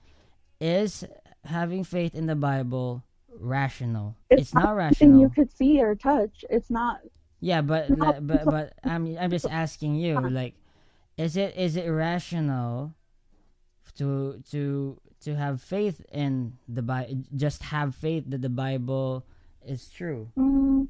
[0.62, 1.02] is
[1.44, 3.04] having faith in the Bible
[3.38, 4.16] rational?
[4.30, 6.44] It's, not something you could see or touch.
[6.50, 7.00] It's not.
[7.40, 10.54] Yeah, but No, le- but but I'm I'm just asking you, like,
[11.18, 12.94] is it is it rational
[13.98, 17.22] to to to have faith in the Bible?
[17.36, 19.26] Just have faith that the Bible
[19.66, 20.88] is true, Mm,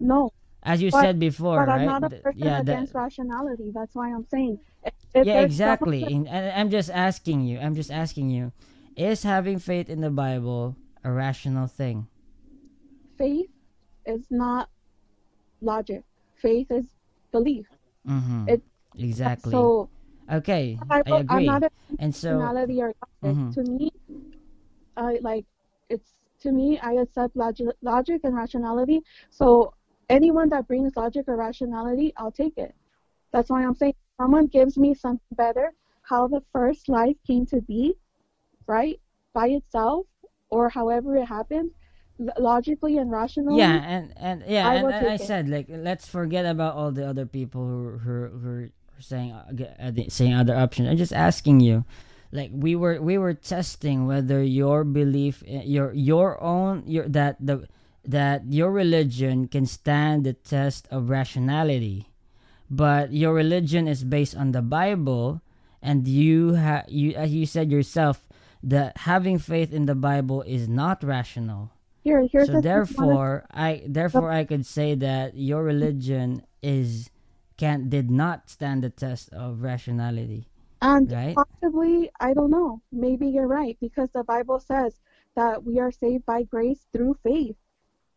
[0.00, 0.30] no,
[0.62, 1.80] as you But- said before, but right?
[1.82, 3.70] I'm not a person yeah, that, against rationality.
[3.74, 4.58] That's why I'm saying.
[4.84, 6.22] If, if yeah, someone exactly.
[6.24, 7.58] that- I'm just asking you.
[7.58, 8.52] I'm just asking you,
[8.98, 12.06] is having faith in the Bible a rational thing?
[13.16, 13.48] Faith
[14.04, 14.68] is not
[15.60, 16.02] logic.
[16.36, 16.86] Faith is
[17.32, 17.66] belief.
[18.06, 18.48] Mm-hmm.
[18.48, 18.62] It-
[18.98, 19.52] exactly.
[19.52, 19.88] So
[20.30, 21.50] okay, I, I agree.
[21.98, 23.38] and so, rationality or logic.
[23.38, 23.54] Mhm.
[23.54, 23.92] To me,
[24.96, 25.46] I like
[25.88, 26.78] it's to me.
[26.80, 29.02] I accept logic, logic and rationality.
[29.30, 29.74] So
[30.08, 32.74] anyone that brings logic or rationality, I'll take it.
[33.32, 35.72] That's why I'm saying someone gives me something better.
[36.02, 37.94] How the first life came to be,
[38.68, 39.00] right,
[39.34, 40.06] by itself,
[40.50, 41.72] or however it happens
[42.38, 43.58] logically and rationally.
[43.58, 45.20] yeah and and yeah I and, and i it.
[45.20, 49.44] said like let's forget about all the other people who who who are saying uh,
[49.78, 51.84] uh, saying other options i'm just asking you
[52.32, 57.68] like we were we were testing whether your belief your your own your that the
[58.04, 62.10] that your religion can stand the test of rationality
[62.68, 65.40] but your religion is based on the bible
[65.80, 68.27] and you ha you as you said yourself
[68.62, 71.70] that having faith in the bible is not rational
[72.02, 77.10] Here, here's so the therefore i therefore i could say that your religion is
[77.56, 80.48] can did not stand the test of rationality
[80.80, 81.34] And right?
[81.34, 85.00] possibly, I don't know, maybe you're right because the Bible says
[85.34, 87.56] that we are saved by grace through faith,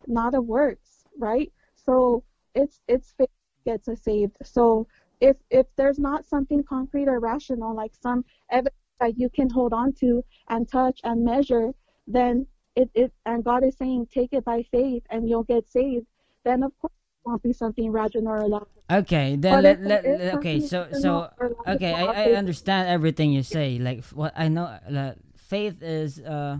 [0.07, 1.51] not of works, right?
[1.75, 2.23] So
[2.53, 3.29] it's it's faith
[3.65, 4.37] gets us saved.
[4.43, 4.87] So
[5.19, 9.73] if if there's not something concrete or rational, like some evidence that you can hold
[9.73, 11.71] on to and touch and measure,
[12.07, 16.05] then it, it and God is saying take it by faith and you'll get saved,
[16.45, 18.83] then of course it won't be something rational or logical.
[18.91, 22.87] okay then let, let, let- okay so so rational or logical, okay I, I understand
[22.89, 26.59] everything you say like what i know uh, faith is uh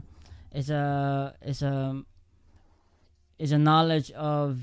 [0.54, 2.04] is a is a
[3.40, 4.60] is a knowledge of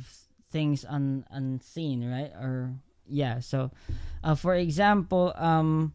[0.51, 2.73] things un, unseen right or
[3.09, 3.71] yeah so
[4.25, 5.93] uh, for example um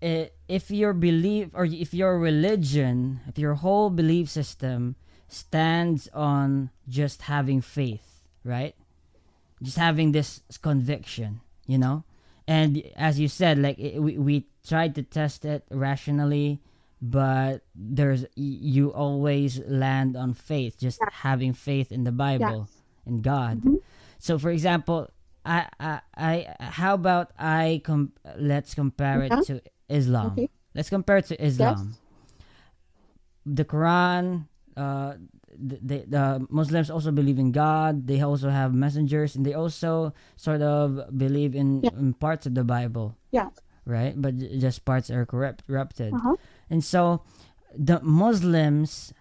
[0.00, 4.94] if your belief or if your religion if your whole belief system
[5.28, 8.74] stands on just having faith right?
[9.62, 12.04] Just having this conviction you know?
[12.46, 16.60] And as you said like it, we, we tried to test it rationally
[17.00, 22.82] but there's you always land on faith just having faith in the bible Yes.
[23.06, 23.62] in god.
[23.62, 23.78] Mhm.
[24.18, 25.08] so for example
[25.46, 30.48] i i, I how about i com- let's compare it to islam Okay.
[30.74, 31.98] let's compare it to islam Yes.
[33.46, 34.44] the Quran,
[34.76, 35.14] uh,
[35.56, 38.06] the, the, Muslims also believe in God.
[38.06, 41.96] They also have messengers, and they also sort of believe in, Yeah.
[41.98, 43.48] in parts of the Bible, Yeah.
[43.86, 44.12] right?
[44.14, 46.12] But just parts are corrupt, corrupted.
[46.12, 46.36] Uh-huh.
[46.68, 47.22] And so,
[47.74, 49.12] the Muslims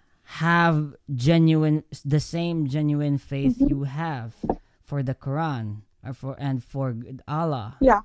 [0.43, 3.69] have genuine, the same genuine faith Mhm.
[3.71, 4.35] you have
[4.83, 6.93] for the Quran or for and for
[7.27, 7.77] Allah.
[7.79, 8.01] Yeah.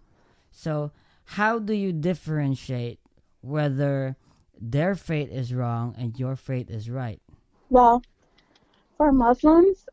[0.55, 0.93] So,
[1.25, 3.01] how do you differentiate
[3.41, 4.17] whether
[4.61, 7.21] their faith is wrong and your faith is right?
[7.71, 8.03] Well,
[8.97, 9.87] for Muslims,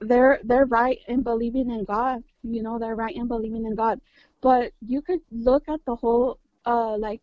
[0.00, 2.22] they're they're right in believing in God.
[2.42, 4.00] You know, they're right in believing in God.
[4.40, 7.20] But you could look at the whole uh like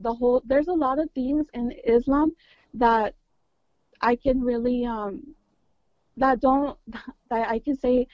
[0.00, 2.32] the whole there's a lot of things in Islam
[2.74, 3.14] that
[4.00, 5.34] I can really um
[6.16, 6.78] that don't
[7.30, 8.06] that I can say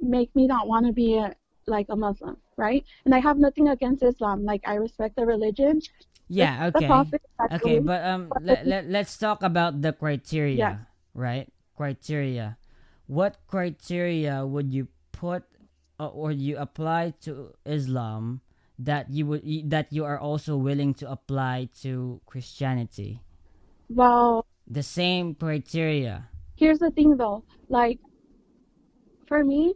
[0.00, 1.34] make me not want to be a,
[1.66, 2.84] like a Muslim, right?
[3.04, 4.44] And I have nothing against Islam.
[4.44, 5.80] Like I respect the religion.
[6.28, 7.12] Yeah, The okay.
[7.52, 10.80] Okay, but um let, let, let's talk about the criteria, Yes.
[11.14, 11.48] right?
[11.76, 12.58] Criteria.
[13.06, 15.44] What criteria would you put
[16.00, 18.40] uh, or you apply to Islam
[18.78, 23.22] that you would that you are also willing to apply to Christianity?
[23.88, 26.28] well, The same criteria.
[26.56, 28.00] here's the thing though like
[29.26, 29.74] for me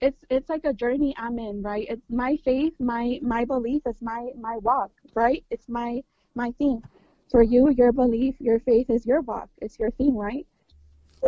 [0.00, 1.86] it's it's like a journey i'm in right?
[1.88, 5.44] It's my faith my my belief is my my walk right?
[5.50, 6.02] It's my
[6.34, 6.82] my thing.
[7.30, 9.48] For you your belief your faith is your walk.
[9.58, 10.46] It's your thing right?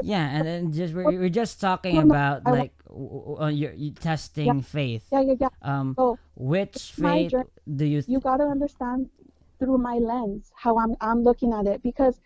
[0.02, 5.04] Yeah, and then just we're, we're just talking about like uh, your you testing faith.
[5.12, 5.48] yeah yeah yeah.
[5.60, 7.34] Um, so which faith
[7.76, 8.02] do you?
[8.06, 9.10] you got to understand
[9.58, 12.20] through my lens how I'm I'm looking at it because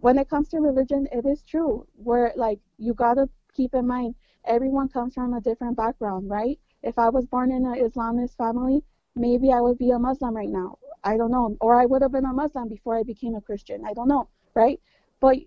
[0.00, 1.86] when it comes to religion, it is true.
[1.94, 4.14] Where like you got to keep in mind
[4.46, 6.58] everyone comes from a different background, right?
[6.82, 8.82] If I was born in an Islamist family,
[9.14, 10.78] maybe I would be a Muslim right now.
[11.04, 13.84] I don't know, or I would have been a Muslim before I became a Christian.
[13.86, 14.80] I don't know, right?
[15.20, 15.38] But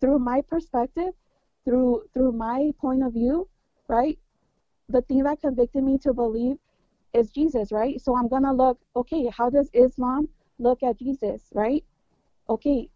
[0.00, 1.12] through my perspective,
[1.64, 3.48] through through my point of view,
[3.88, 4.18] right?
[4.88, 6.56] The thing that convicted me to believe
[7.12, 8.00] is Jesus, right?
[8.00, 10.28] So I'm gonna look, okay, how does Islam
[10.58, 11.84] look at Jesus, right?
[12.48, 12.88] Okay,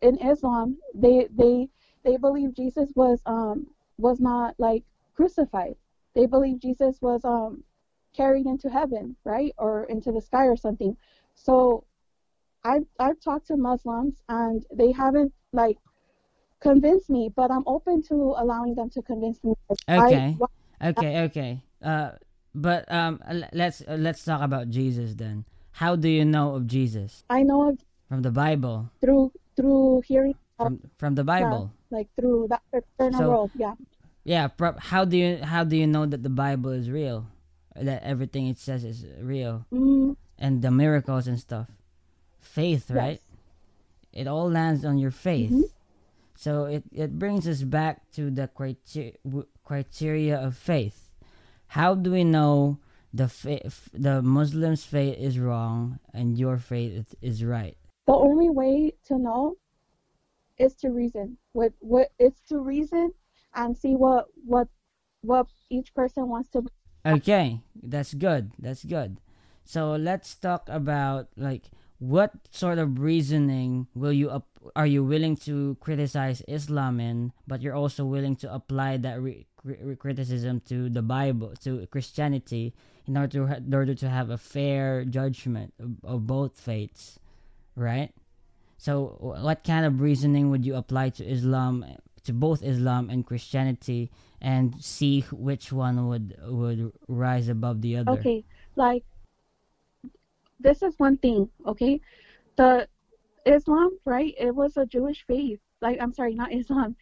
[0.00, 1.68] in Islam, they they
[2.04, 5.74] they believe Jesus was um was not like crucified.
[6.14, 7.64] They believe Jesus was um
[8.14, 10.96] carried into heaven, right, or into the sky or something.
[11.34, 11.84] So
[12.64, 15.78] I've I've talked to Muslims and they haven't like
[16.60, 19.54] convinced me, but I'm open to allowing them to convince me.
[19.88, 20.36] Okay.
[20.80, 21.62] I, Okay, okay.
[21.80, 22.10] Uh,
[22.54, 23.22] but um,
[23.52, 25.44] let's uh, let's talk about Jesus then.
[25.70, 28.90] How do you know of Jesus I know of from the Bible?
[29.00, 31.70] through through hearing From from the Bible.
[31.90, 33.50] like through that external So- world.
[33.54, 33.74] Yeah.
[34.24, 34.48] Yeah.
[34.48, 37.26] Pro- how do you how do you know that the Bible is real?
[37.74, 41.68] That everything it says is real, Mm, and the miracles and stuff.
[42.40, 43.20] Faith, right?
[43.20, 43.28] yes.
[44.12, 45.50] It all lands on your faith.
[45.50, 45.62] Mhm.
[46.36, 49.14] So it, it brings us back to the criteria
[49.64, 51.10] criteria of faith.
[51.68, 52.78] How do we know
[53.14, 57.76] the fa- f- the Muslim's faith is wrong and your faith is right?
[58.06, 59.56] The only way to know
[60.58, 61.38] is to reason.
[61.52, 63.12] What what it's to reason
[63.54, 64.68] and see what what
[65.22, 66.64] what each person wants to.
[67.06, 68.52] Okay, that's good.
[68.58, 69.18] That's good.
[69.64, 75.36] So let's talk about like what sort of reasoning will you up are you willing
[75.36, 80.88] to criticize Islam in, but you're also willing to apply that re- cri- criticism to
[80.88, 82.74] the Bible, to Christianity,
[83.06, 87.18] in order to in order to have a fair judgment of, of both faiths,
[87.76, 88.10] right?
[88.78, 91.86] So what kind of reasoning would you apply to Islam,
[92.24, 98.12] to both Islam and Christianity, and see which one would would rise above the other?
[98.12, 98.44] Okay,
[98.76, 99.04] like
[100.60, 101.48] this is one thing.
[101.66, 102.00] Okay,
[102.56, 102.88] the
[103.46, 104.34] Islam, right?
[104.38, 105.60] It was a Jewish faith.
[105.80, 106.96] Like I'm sorry, not Islam.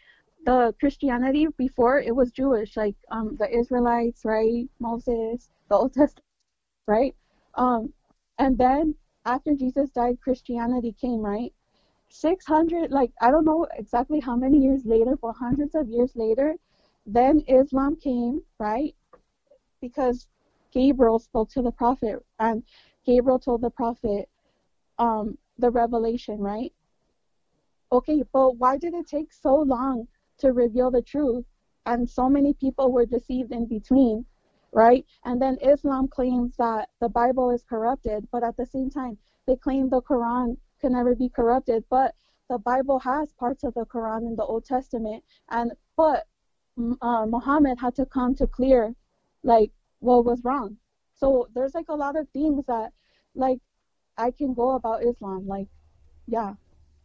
[0.47, 4.69] The Christianity before it was Jewish, like um the Israelites, right?
[4.79, 6.25] Moses, the Old Testament,
[6.87, 7.15] right?
[7.55, 7.93] Um,
[8.39, 8.95] and then
[9.27, 11.53] after Jesus died, Christianity came, right?
[12.11, 16.57] 600, like I don't know exactly how many years later, but hundreds of years later,
[17.07, 18.95] then Islam came, right?
[19.81, 20.27] Because
[20.73, 22.63] Gabriel spoke to the prophet, and
[23.07, 24.29] Gabriel told the prophet
[24.99, 26.73] um, the revelation, right?
[27.93, 30.07] Okay, but why did it take so long
[30.39, 31.45] to reveal the truth?
[31.87, 34.27] And so many people were deceived in between,
[34.73, 35.05] right?
[35.25, 39.57] And then Islam claims that the Bible is corrupted, but at the same time, they
[39.57, 41.85] claim the Quran can never be corrupted.
[41.91, 42.15] But
[42.49, 46.27] the Bible has parts of the Quran in the Old Testament, and but
[47.03, 48.95] uh, Muhammad had to come to clear,
[49.43, 50.77] like what was wrong.
[51.15, 52.93] So there's like a lot of things that,
[53.35, 53.59] like,
[54.17, 55.69] I can go about Islam, like,
[56.27, 56.55] yeah.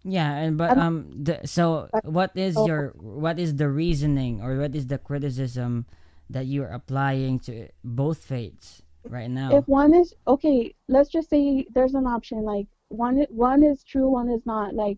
[0.05, 4.75] Yeah, and but Um, the, so what is your what is the reasoning or what
[4.75, 5.85] is the criticism
[6.29, 9.57] that you're applying to both faiths right now?
[9.57, 12.67] If one is okay, let's just say there's an option like
[12.97, 14.73] one one is true, one is not.
[14.73, 14.97] Like,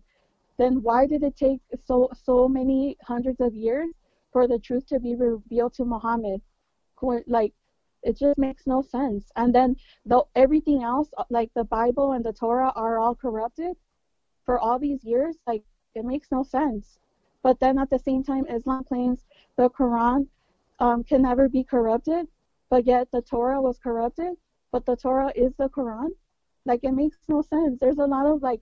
[0.58, 3.90] then why did it take so so many hundreds of years
[4.32, 6.40] for the truth to be revealed to Muhammad?
[7.26, 7.52] Like,
[8.02, 9.30] it just makes no sense.
[9.36, 9.76] And then
[10.06, 13.76] the everything else, uh, like the Bible and the Torah, are all corrupted
[14.44, 15.36] for all these years.
[15.46, 16.98] Like, it makes no sense.
[17.42, 19.24] But then at the same time, Islam claims
[19.56, 20.26] the Quran
[20.80, 22.28] um, can never be corrupted,
[22.70, 24.36] but yet the Torah was corrupted,
[24.70, 26.10] but the Torah is the Quran.
[26.68, 27.80] Like it makes no sense.
[27.80, 28.60] There's a lot of like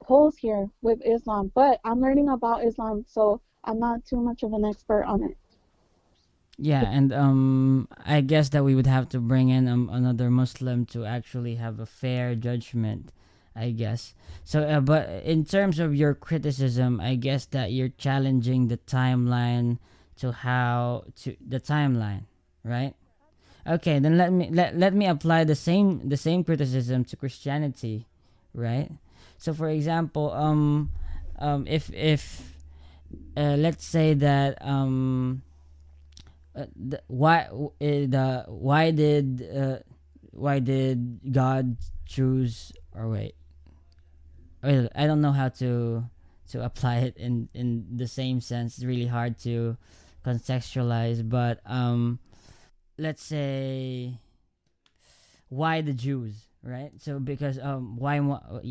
[0.00, 4.52] holes here with Islam, but I'm learning about Islam, so I'm not too much of
[4.54, 5.36] an expert on it.
[6.58, 10.86] Yeah, and um, I guess that we would have to bring in um, another Muslim
[10.86, 13.12] to actually have a fair judgment.
[13.54, 14.62] I guess so.
[14.62, 19.78] Uh, but in terms of your criticism, I guess that you're challenging the timeline
[20.18, 22.24] to how to the timeline,
[22.64, 22.94] right?
[23.66, 28.06] Okay, then let me let, let me apply the same the same criticism to Christianity,
[28.54, 28.90] right?
[29.38, 30.90] So for example, um,
[31.38, 32.54] um, if if
[33.36, 35.42] uh, let's say that um,
[36.54, 39.78] uh, the, why uh, the why did uh,
[40.30, 43.34] why did God choose or wait,
[44.62, 46.04] wait I don't know how to
[46.50, 48.78] to apply it in in the same sense.
[48.78, 49.76] It's really hard to
[50.24, 52.18] contextualize, but um,
[52.98, 54.18] let's say
[55.48, 56.90] why the Jews, right?
[56.98, 58.18] So because um why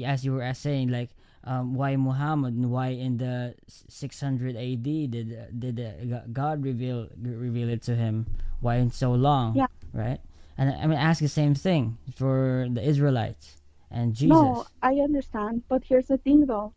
[0.05, 1.09] as you were saying like
[1.43, 7.95] um why Muhammad why in the 600 AD did did God reveal reveal it to
[7.95, 8.25] him?
[8.59, 9.55] Why in so long?
[9.55, 9.67] Yeah.
[9.93, 10.19] right?
[10.57, 13.57] And I mean ask the same thing for the Israelites
[13.91, 14.35] and Jesus.
[14.35, 16.73] No I understand but here's the thing though.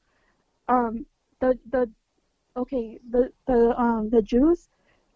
[0.68, 1.06] Um
[1.40, 1.90] the the
[2.56, 4.68] okay the the um the Jews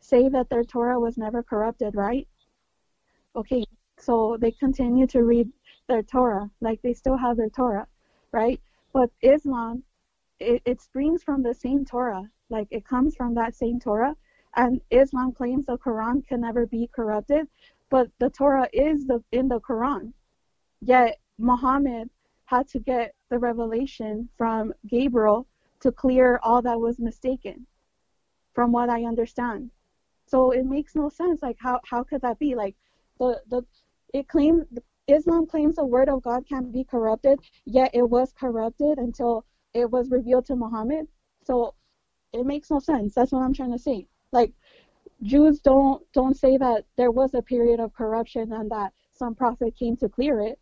[0.02, 2.28] say that their Torah was never corrupted, right?
[3.34, 3.64] Okay,
[3.98, 5.48] so they continue to read
[5.88, 7.86] their Torah, like they still have their Torah,
[8.32, 8.60] right?
[8.92, 9.84] But Islam,
[10.38, 14.16] it, it springs from the same Torah, like it comes from that same Torah,
[14.56, 17.46] and Islam claims the Quran can never be corrupted,
[17.88, 20.12] but the Torah is the in the Quran.
[20.80, 22.10] Yet Muhammad
[22.44, 25.46] had to get the revelation from Gabriel
[25.80, 27.66] to clear all that was mistaken,
[28.52, 29.70] from what I understand.
[30.32, 31.42] So it makes no sense.
[31.42, 32.54] Like how how could that be?
[32.54, 32.74] Like
[33.18, 33.66] the the
[34.14, 34.64] it claims
[35.06, 39.90] Islam claims the word of God can't be corrupted, yet it was corrupted until it
[39.90, 41.06] was revealed to Muhammad.
[41.44, 41.74] So
[42.32, 43.14] it makes no sense.
[43.14, 44.06] That's what I'm trying to say.
[44.32, 44.54] Like
[45.22, 49.76] Jews don't don't say that there was a period of corruption and that some prophet
[49.76, 50.58] came to clear it.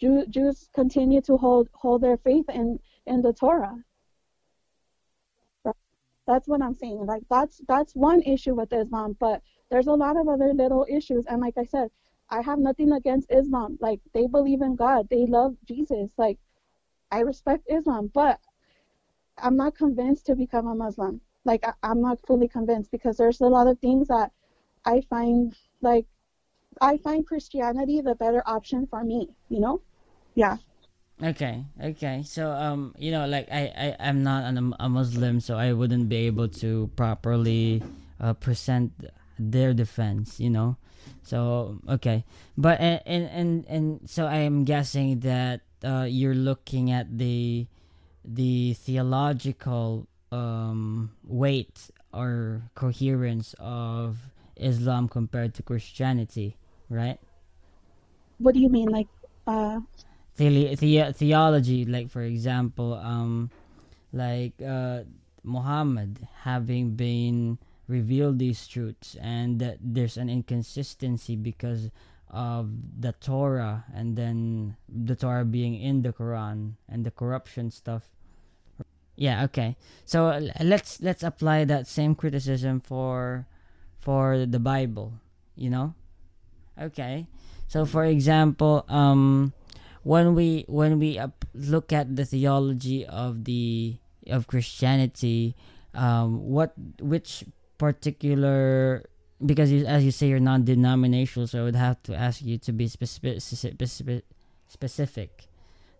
[0.00, 3.84] Jew, Jews continue to hold hold their faith in in the Torah.
[6.26, 7.06] That's what I'm saying.
[7.06, 11.24] Like that's that's one issue with Islam, but there's a lot of other little issues.
[11.26, 11.88] And like I said,
[12.30, 13.78] I have nothing against Islam.
[13.80, 16.10] Like they believe in God, they love Jesus.
[16.18, 16.38] Like
[17.10, 18.40] I respect Islam, but
[19.38, 21.20] I'm not convinced to become a Muslim.
[21.44, 24.32] Like I, I'm not fully convinced because there's a lot of things that
[24.84, 26.06] I find like
[26.80, 29.28] I find Christianity the better option for me.
[29.48, 29.82] You know?
[30.34, 30.56] Yeah.
[31.22, 32.22] Okay, okay.
[32.28, 36.10] So um, you know, like I I I'm not an, a Muslim, so I wouldn't
[36.12, 37.82] be able to properly
[38.20, 38.92] uh, present
[39.38, 40.36] their defense.
[40.38, 40.76] You know,
[41.22, 42.24] so okay.
[42.58, 43.00] But and
[43.32, 47.66] and and so I am guessing that uh, you're looking at the
[48.20, 54.18] the theological um weight or coherence of
[54.56, 56.58] Islam compared to Christianity,
[56.90, 57.16] right?
[58.36, 59.08] What do you mean, like?
[59.46, 59.80] Uh
[60.36, 63.50] the, the, theology like for example um
[64.12, 65.00] like uh
[65.42, 67.58] muhammad having been
[67.88, 71.90] revealed these truths and that there's an inconsistency because
[72.30, 72.68] of
[72.98, 78.02] the torah and then the torah being in the quran and the corruption stuff.
[79.14, 79.76] Yeah okay.
[80.04, 83.46] So let's let's apply that same criticism for
[84.00, 85.14] for the bible
[85.54, 85.94] you know?
[86.78, 87.26] Okay.
[87.68, 89.54] So for example um
[90.06, 91.18] when we when we
[91.52, 93.98] look at the theology of the
[94.30, 95.58] of Christianity,
[95.98, 97.42] um, what which
[97.76, 99.02] particular
[99.44, 102.72] because you, as you say you're non-denominational, so I would have to ask you to
[102.72, 103.42] be specific.
[103.42, 104.22] specific,
[104.68, 105.50] specific.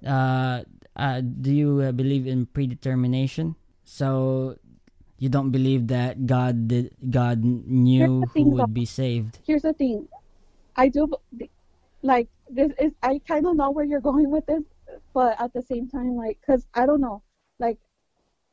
[0.06, 0.62] Uh,
[0.94, 3.56] uh, do you uh, believe in predetermination?
[3.82, 4.56] So
[5.18, 9.42] you don't believe that God did God knew who would be saved.
[9.44, 10.06] Here's the thing,
[10.76, 11.10] I do
[12.02, 14.64] like this is I kind of know where you're going with this,
[15.14, 17.22] but at the same time, like, cause I don't know,
[17.58, 17.78] like,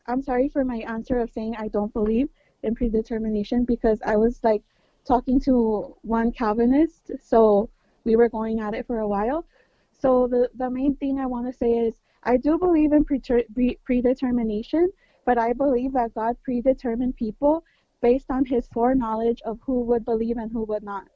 [0.07, 2.29] I'm sorry for my answer of saying I don't believe
[2.63, 4.63] in predetermination because I was like
[5.05, 7.69] talking to one Calvinist, so
[8.03, 9.45] we were going at it for a while.
[9.99, 13.77] So the the main thing I want to say is I do believe in pre-
[13.85, 14.91] predetermination,
[15.25, 17.63] but I believe that God predetermined people
[18.01, 21.07] based on His foreknowledge of who would believe and who would not.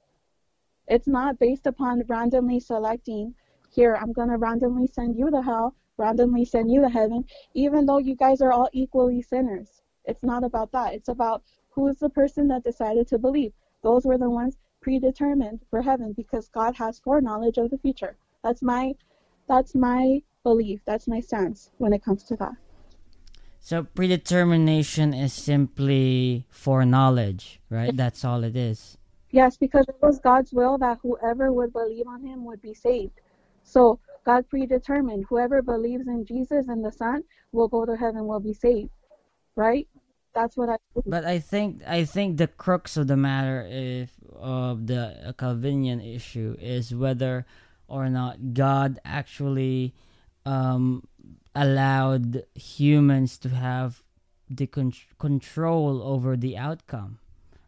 [0.88, 3.35] It's not based upon randomly selecting,
[3.69, 7.85] here, I'm going to randomly send you to hell, randomly send you to heaven, even
[7.85, 9.81] though you guys are all equally sinners.
[10.05, 10.93] It's not about that.
[10.93, 13.53] It's about who is the person that decided to believe.
[13.83, 18.17] Those were the ones predetermined for heaven because God has foreknowledge of the future.
[18.43, 18.95] That's my
[19.47, 20.81] that's my belief.
[20.85, 22.53] That's my stance when it comes to that.
[23.59, 27.95] So predetermination is simply foreknowledge, right?
[27.95, 28.97] That's all it is.
[29.38, 33.21] Yes, because it was God's will that whoever would believe on him would be saved.
[33.61, 38.39] So God predetermined whoever believes in Jesus and the Son will go to heaven, will
[38.39, 38.89] be saved.
[39.55, 39.88] Right?
[40.33, 40.77] That's what I.
[41.05, 46.57] But I think I think the crux of the matter if of the Calvinian issue
[46.59, 47.45] is whether
[47.88, 49.93] or not God actually
[50.47, 51.07] um,
[51.53, 54.01] allowed humans to have
[54.49, 57.19] the con- control over the outcome,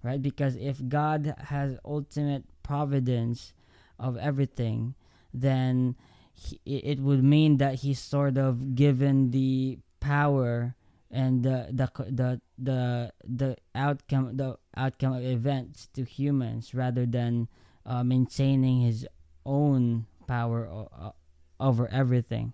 [0.03, 0.21] right?
[0.21, 3.53] Because if God has ultimate providence
[3.99, 4.95] of everything,
[5.33, 5.95] then
[6.33, 10.75] he, it would mean that he's sort of given the power
[11.11, 17.47] and the the the the, the outcome the outcome of events to humans rather than
[17.85, 19.07] uh, maintaining his
[19.45, 21.15] own power o- o-
[21.59, 22.53] over everything,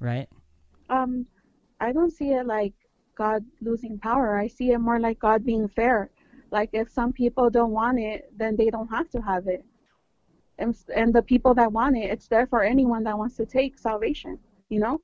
[0.00, 0.28] right?
[0.90, 1.26] Um,
[1.80, 2.74] I don't see it like
[3.16, 4.36] God losing power.
[4.36, 6.10] I see it more like God being fair.
[6.52, 9.64] Like if some people don't want it, then they don't have to have it.
[10.58, 13.78] And and the people that want it, it's there for anyone that wants to take
[13.78, 14.38] salvation.
[14.68, 15.00] You know,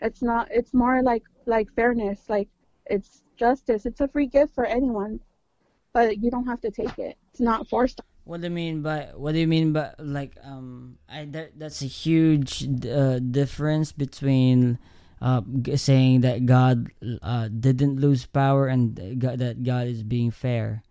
[0.00, 0.48] it's not.
[0.50, 2.20] It's more like like fairness.
[2.28, 2.48] Like
[2.86, 3.84] it's justice.
[3.84, 5.20] It's a free gift for anyone,
[5.92, 7.18] but you don't have to take it.
[7.30, 8.00] It's not forced.
[8.24, 11.82] What do you mean by what do you mean by like um I that, that's
[11.82, 14.78] a huge uh, difference between
[15.20, 15.42] uh,
[15.76, 16.88] saying that God
[17.22, 20.82] uh, didn't lose power and God, that God is being fair,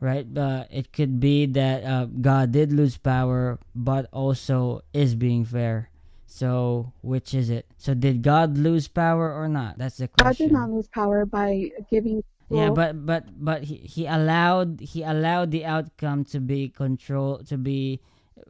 [0.00, 0.26] right?
[0.26, 5.90] But it could be that uh, God did lose power, but also is being fair.
[6.26, 7.66] So which is it?
[7.78, 9.78] So did God lose power or not?
[9.78, 10.26] That's the question.
[10.26, 12.22] God did not lose power by giving.
[12.50, 17.56] Yeah, but but but he, he allowed he allowed the outcome to be control to
[17.56, 18.00] be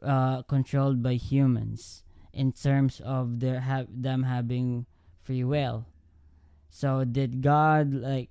[0.03, 2.03] uh, controlled by humans
[2.33, 4.85] in terms of their have them having
[5.29, 5.85] free will.
[6.71, 8.29] So did God like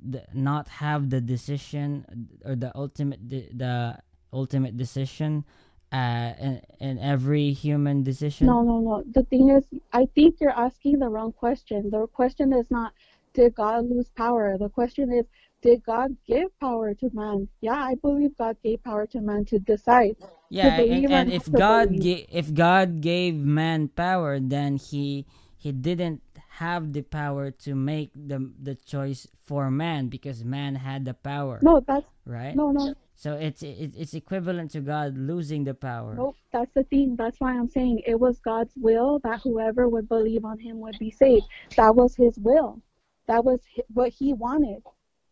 [0.00, 2.06] the, not have the decision
[2.42, 3.98] or the ultimate de- the
[4.32, 5.44] ultimate decision
[5.92, 8.46] uh, in, in every human decision?
[8.46, 9.04] No, no, no.
[9.12, 11.90] The thing is, I think you're asking the wrong question.
[11.90, 12.94] The question is not,
[13.34, 14.56] did God lose power?
[14.56, 15.26] The question is,
[15.60, 17.46] did God give power to man?
[17.60, 20.16] Yeah, I believe God gave power to man to decide.
[20.48, 25.24] Yeah, to and, and if God ga- if God gave man power, then he
[25.62, 26.20] he didn't
[26.58, 31.60] have the power to make the the choice for man because man had the power,
[31.62, 32.56] no, that's right?
[32.56, 36.14] no, no, So it's it, it's equivalent to God losing the power.
[36.16, 37.14] Nope, that's the thing.
[37.16, 40.98] That's why I'm saying it was God's will that whoever would believe on him would
[40.98, 41.46] be saved.
[41.76, 42.82] That was his will.
[43.28, 43.60] That was
[43.94, 44.82] what he wanted.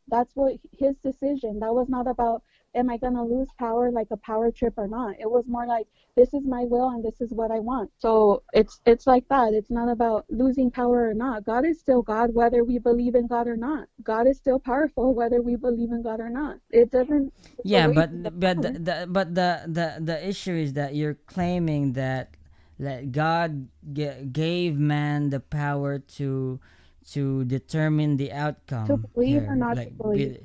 [0.06, 1.58] That's what his decision.
[1.58, 2.42] That was not about
[2.74, 5.16] am I going to lose power like a power trip or not.
[5.20, 7.90] It was more like this is my will and this is what I want.
[7.98, 9.54] So it's it's like that.
[9.54, 11.44] It's not about losing power or not.
[11.44, 13.88] God is still God whether we believe in God or not.
[14.02, 16.58] God is still powerful whether we believe in God or not.
[16.70, 17.32] It doesn't
[17.64, 21.92] Yeah, but the but the, the but the, the the issue is that you're claiming
[21.94, 22.36] that
[22.78, 26.60] that God g- gave man the power to
[27.12, 28.88] to determine the outcome.
[28.88, 30.32] To believe or here, not to believe.
[30.32, 30.40] be-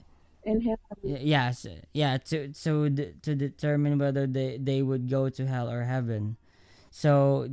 [0.46, 0.62] in.
[1.04, 5.84] Y- yes yeah to so to determine whether they they would go to hell or
[5.84, 6.38] heaven
[6.92, 7.48] so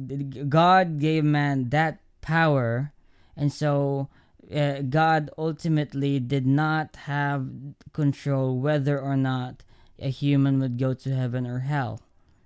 [0.49, 2.93] god gave man that power
[3.36, 4.09] and so
[4.55, 7.49] uh, god ultimately did not have
[7.93, 9.64] control whether or not
[9.99, 12.01] a human would go to heaven or hell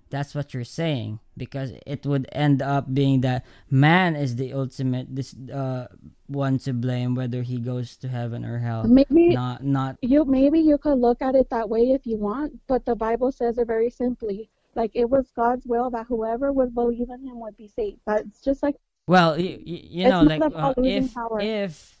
[0.09, 5.07] that's what you're saying because it would end up being that man is the ultimate
[5.15, 5.87] this uh
[6.27, 10.59] one to blame whether he goes to heaven or hell Maybe not not you maybe
[10.59, 13.67] you could look at it that way if you want, but the Bible says it
[13.67, 14.49] very simply.
[14.75, 17.99] Like it was God's will that whoever would believe in him would be saved.
[18.05, 18.75] That's just like
[19.07, 21.39] Well, you, you know, like uh, if power.
[21.39, 21.96] if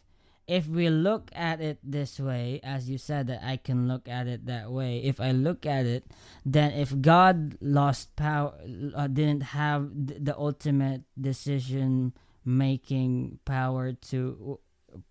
[0.47, 4.27] if we look at it this way, as you said that I can look at
[4.27, 4.99] it that way.
[5.03, 6.05] If I look at it,
[6.45, 8.55] then if God lost power,
[8.95, 12.13] uh, didn't have th- the ultimate decision
[12.45, 14.59] making power to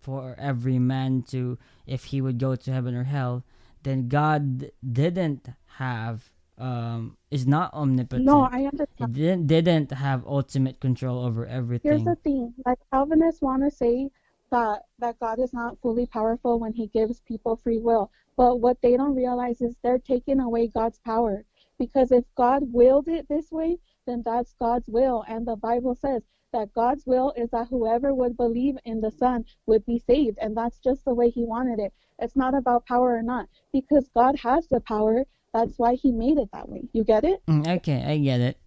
[0.01, 3.45] for every man to if he would go to heaven or hell,
[3.83, 8.25] then God didn't have um is not omnipotent.
[8.25, 9.13] no, I He understand.
[9.13, 11.91] didn't didn't have ultimate control over everything.
[11.91, 12.55] Here's the thing.
[12.65, 14.09] Like Calvinists want to say
[14.51, 18.11] that that God is not fully powerful when he gives people free will.
[18.35, 21.43] But what they don't realize is they're taking away God's power.
[21.79, 25.23] Because if God willed it this way, then that's God's will.
[25.27, 26.23] And the Bible says
[26.53, 30.37] that God's will is that whoever would believe in the Son would be saved.
[30.39, 31.93] And that's just the way He wanted it.
[32.19, 35.25] It's not about power or not, because God has the power.
[35.53, 36.83] That's why He made it that way.
[36.93, 37.45] You get it?
[37.47, 38.57] Mm, okay, I get it.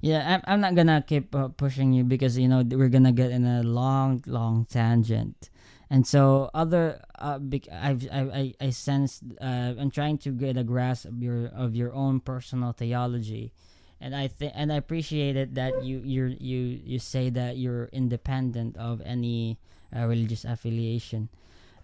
[0.00, 3.30] Yeah, I'm, I'm not gonna keep uh, pushing you because you know we're gonna get
[3.30, 5.50] in a long, long tangent,
[5.90, 10.56] and so other uh, bec- I've, I I I sense uh, I'm trying to get
[10.56, 13.52] a grasp of your of your own personal theology,
[14.00, 17.86] and I think and I appreciate it that you you you you say that you're
[17.92, 19.58] independent of any
[19.94, 21.28] uh, religious affiliation.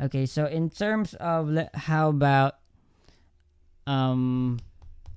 [0.00, 2.58] Okay, so in terms of le- how about
[3.86, 4.58] um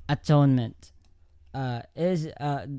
[0.10, 0.92] atonement
[1.58, 2.70] uh is uh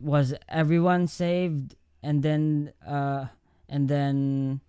[0.00, 1.74] was everyone saved?
[2.02, 3.32] And then uh
[3.68, 4.60] and then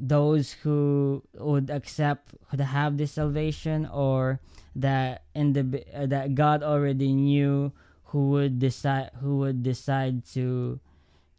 [0.00, 4.40] those who would accept would have this salvation or
[4.74, 7.72] that in the uh, that God already knew
[8.10, 10.80] who would decide who would decide to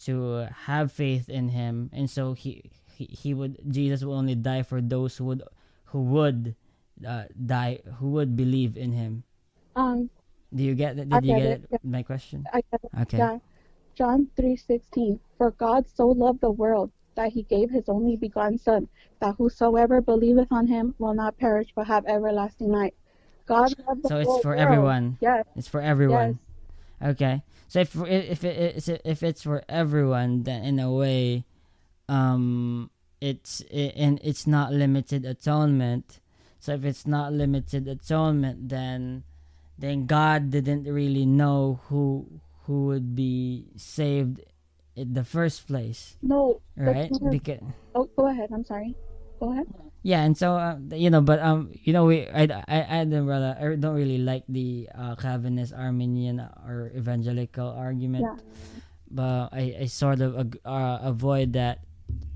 [0.05, 1.89] to have faith in him.
[1.91, 5.43] And so he he, he would Jesus will only die for those who would
[5.91, 6.55] who would
[7.05, 9.24] uh, die who would believe in him.
[9.76, 10.09] Um,
[10.54, 12.91] do you get did you get it, it, my question I get it.
[13.02, 13.38] okay Yeah.
[13.95, 18.88] John 3:16 For God so loved the world that he gave his only begotten son
[19.20, 22.93] that whosoever believeth on him will not perish but have everlasting life.
[23.45, 24.60] God loved the so it's for world.
[24.60, 25.45] everyone Yes.
[25.56, 26.39] it's for everyone
[27.02, 27.12] Yes.
[27.12, 27.41] Okay.
[27.68, 31.45] So if if it is if it's for everyone, then in a way,
[32.08, 32.89] um,
[33.20, 36.20] it's i- and it's not limited atonement.
[36.60, 39.24] So if it's not limited atonement, then
[39.82, 42.30] then God didn't really know who
[42.70, 44.40] who would be saved
[44.96, 46.62] in the first place, No.
[46.78, 47.10] right?
[47.10, 47.60] Because
[47.96, 48.54] oh, go ahead.
[48.54, 48.94] I'm sorry.
[49.42, 49.66] Go ahead.
[50.06, 53.26] yeah, and so uh, you know, but um, you know, we I I I don't
[53.26, 58.38] really I don't really like the uh, Calvinist Arminian or evangelical argument, Yeah.
[59.10, 61.82] but I I sort of uh, avoid that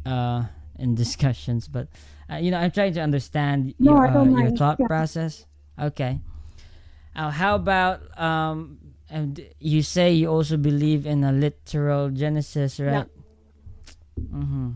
[0.10, 0.50] uh
[0.82, 1.70] in discussions.
[1.70, 1.94] But
[2.26, 4.90] uh, you know, I'm trying to understand No, your uh, your thought Yeah.
[4.90, 5.46] process.
[5.78, 6.26] Okay.
[7.16, 8.78] Uh, how about um,
[9.10, 13.08] and you say you also believe in a literal Genesis, right?
[13.08, 14.24] Yeah.
[14.34, 14.72] Mm-hmm.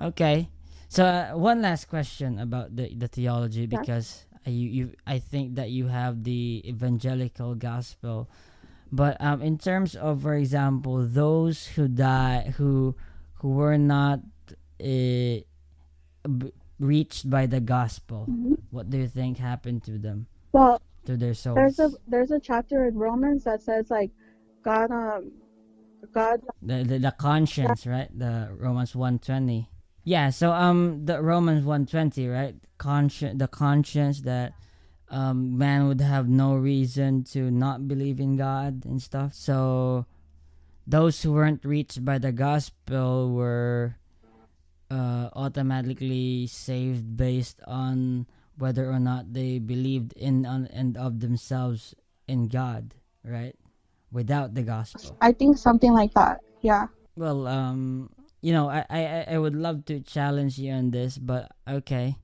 [0.00, 0.48] Okay.
[0.88, 5.54] So uh, one last question about the the theology because uh, you you I think
[5.54, 8.26] that you have the evangelical gospel,
[8.90, 12.96] but um in terms of for example those who die who
[13.38, 14.18] who were not
[14.82, 15.38] uh,
[16.26, 18.58] b- reached by the gospel, Mhm.
[18.74, 21.56] what do you think happened to them Well, to their souls?
[21.56, 24.10] there's a there's a chapter in Romans that says like
[24.62, 25.32] God um
[26.12, 28.08] God the, the the conscience, right?
[28.16, 29.68] The Romans one twenty.
[30.04, 30.30] Yeah.
[30.30, 32.54] So um, the Romans one twenty, right?
[32.78, 34.54] Conscience, the conscience that
[35.10, 39.34] um man would have no reason to not believe in God and stuff.
[39.34, 40.06] So
[40.86, 43.96] those who weren't reached by the gospel were
[44.90, 48.26] uh automatically saved based on
[48.60, 51.94] whether or not they believed in on and of themselves
[52.28, 52.94] in God,
[53.24, 53.56] right?
[54.12, 55.16] Without the gospel.
[55.20, 56.40] I think something like that.
[56.62, 56.86] Yeah.
[57.16, 58.10] Well, um,
[58.42, 62.16] you know, I, I, I- I would love to challenge you on this, but okay.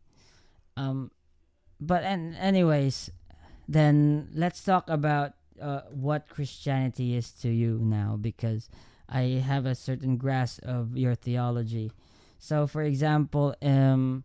[0.77, 1.11] Um,
[1.81, 3.11] but and anyways,
[3.69, 8.69] then let's talk about uh, what Christianity is to you now, because
[9.09, 11.93] I have a certain grasp of your theology.
[12.39, 14.25] So, for example, um,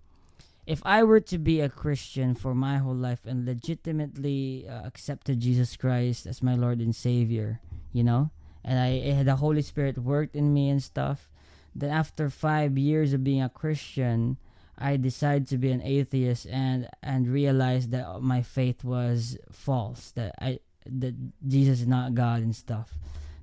[0.72, 5.42] if I were to be a Christian for my whole life and legitimately uh, accepted
[5.42, 7.60] Jesus Christ as my Lord and Savior,
[7.92, 8.32] you know,
[8.64, 11.30] and I the Holy Spirit worked in me and stuff.
[11.76, 14.38] Then after five years of being a Christian,
[14.78, 20.12] I decided to be an atheist and and realized that my faith was false.
[20.12, 21.16] That I that
[21.46, 22.96] Jesus is not God and stuff.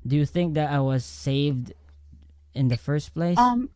[0.07, 1.75] Do you think that I was saved
[2.55, 3.37] in the first place?
[3.37, 3.69] Um,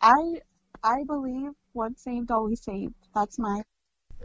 [0.00, 0.42] I
[0.84, 2.94] I believe once saved always saved.
[3.14, 3.62] That's my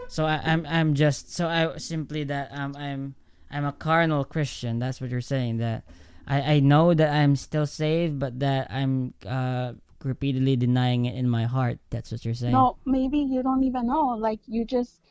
[0.07, 3.15] So I, I'm I'm just so I simply that um I'm
[3.51, 4.79] I'm a carnal Christian.
[4.79, 5.57] That's what you're saying.
[5.57, 5.83] That
[6.27, 9.73] I I know that I'm still saved, but that I'm uh
[10.03, 11.79] repeatedly denying it in my heart.
[11.89, 12.53] That's what you're saying.
[12.53, 12.77] no.
[12.85, 14.09] Maybe you don't even know.
[14.09, 15.01] Like you just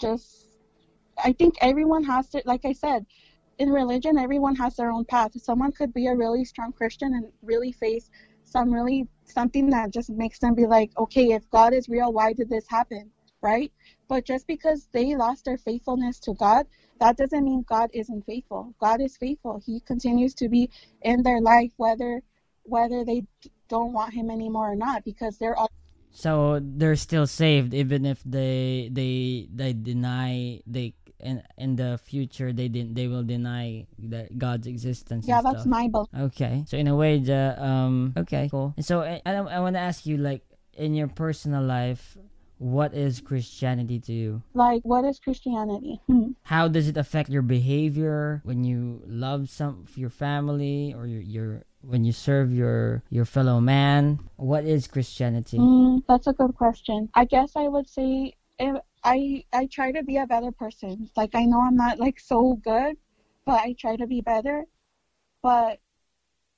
[0.00, 0.46] just.
[1.22, 2.42] I think everyone has to.
[2.46, 3.04] Like I said,
[3.58, 5.32] in religion, everyone has their own path.
[5.40, 8.10] Someone could be a really strong Christian and really face
[8.44, 12.32] some really something that just makes them be like, okay, if God is real, why
[12.32, 13.10] did this happen?
[13.42, 13.72] Right?
[14.08, 16.66] But just because they lost their faithfulness to God,
[17.00, 18.74] that doesn't mean God isn't faithful.
[18.78, 19.62] God is faithful.
[19.64, 20.68] He continues to be
[21.02, 22.22] in their life whether
[22.64, 23.24] whether they
[23.68, 25.70] don't want him anymore or not because they're all
[26.12, 30.92] So they're still saved even if they they they deny they
[31.22, 35.26] in in the future they didn't they will deny that God's existence.
[35.26, 35.66] Yeah, that's stuff.
[35.66, 36.08] my belief.
[36.14, 36.64] Okay.
[36.66, 38.12] So in a way, the um.
[38.16, 38.74] Okay, cool.
[38.76, 40.42] And so I I, I want to ask you, like,
[40.74, 42.16] in your personal life,
[42.60, 44.42] what is Christianity to you?
[44.52, 46.00] Like, what is Christianity?
[46.06, 46.32] Hmm.
[46.42, 51.62] How does it affect your behavior when you love some your family or your your
[51.80, 54.20] when you serve your your fellow man?
[54.36, 55.56] What is Christianity?
[55.56, 57.08] Mm, that's a good question.
[57.14, 61.10] I guess I would say if I I try to be a better person.
[61.16, 62.96] Like I know I'm not like so good,
[63.46, 64.64] but I try to be better.
[65.42, 65.80] But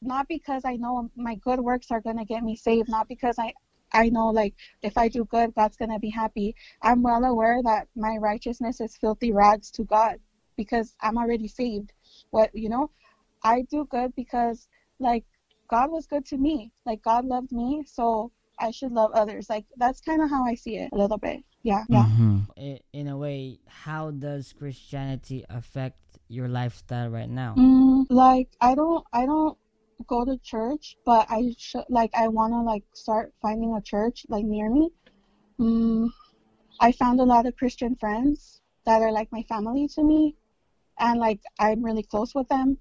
[0.02, 2.88] not because I know my good works are gonna get me saved.
[2.88, 3.54] Not because I
[3.92, 6.56] I know like if I do good, God's gonna be happy.
[6.82, 10.16] I'm well aware that my righteousness is filthy rags to God
[10.56, 11.92] because I'm already saved.
[12.30, 12.90] What you know,
[13.44, 14.68] I do good because
[14.98, 15.24] like
[15.68, 16.72] God was good to me.
[16.86, 19.48] Like God loved me, so I should love others.
[19.48, 21.44] Like that's kind of how I see it a little bit.
[21.62, 22.06] Yeah, yeah.
[22.06, 22.48] Mhm.
[22.56, 27.62] I- In a way, how does Christianity affect your lifestyle right now?
[27.62, 29.58] Mm, like I don't I don't
[30.06, 34.26] go to church, but I should like I want to like start finding a church
[34.28, 34.90] like near me.
[35.60, 36.10] Mm,
[36.80, 40.36] I found a lot of Christian friends that are like my family to me,
[40.98, 42.78] and like I'm really close with them.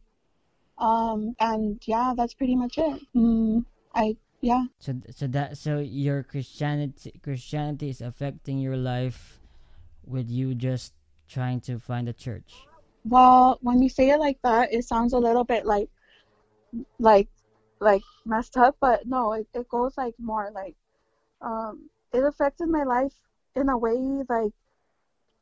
[0.77, 3.01] Um, and yeah, that's pretty much it.
[3.15, 3.65] Mm,
[3.95, 4.65] I yeah.
[4.79, 9.39] So so that so your Christianity Christianity is affecting your life
[10.05, 10.93] with you just
[11.27, 12.53] trying to find a church.
[13.05, 15.89] Well, when you say it like that, it sounds a little bit like
[16.99, 17.29] like
[17.79, 20.75] like messed up, but no, it, it goes like more like
[21.41, 23.13] um it affected my life
[23.55, 23.95] in a way
[24.29, 24.53] like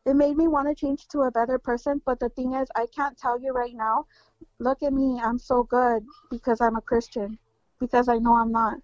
[0.06, 2.88] it made me want to change to a better person, but the thing is I
[2.96, 4.08] can't tell you right now,
[4.60, 7.38] look at me, I'm so good because I'm a Christian.
[7.80, 8.80] Because I know I'm not.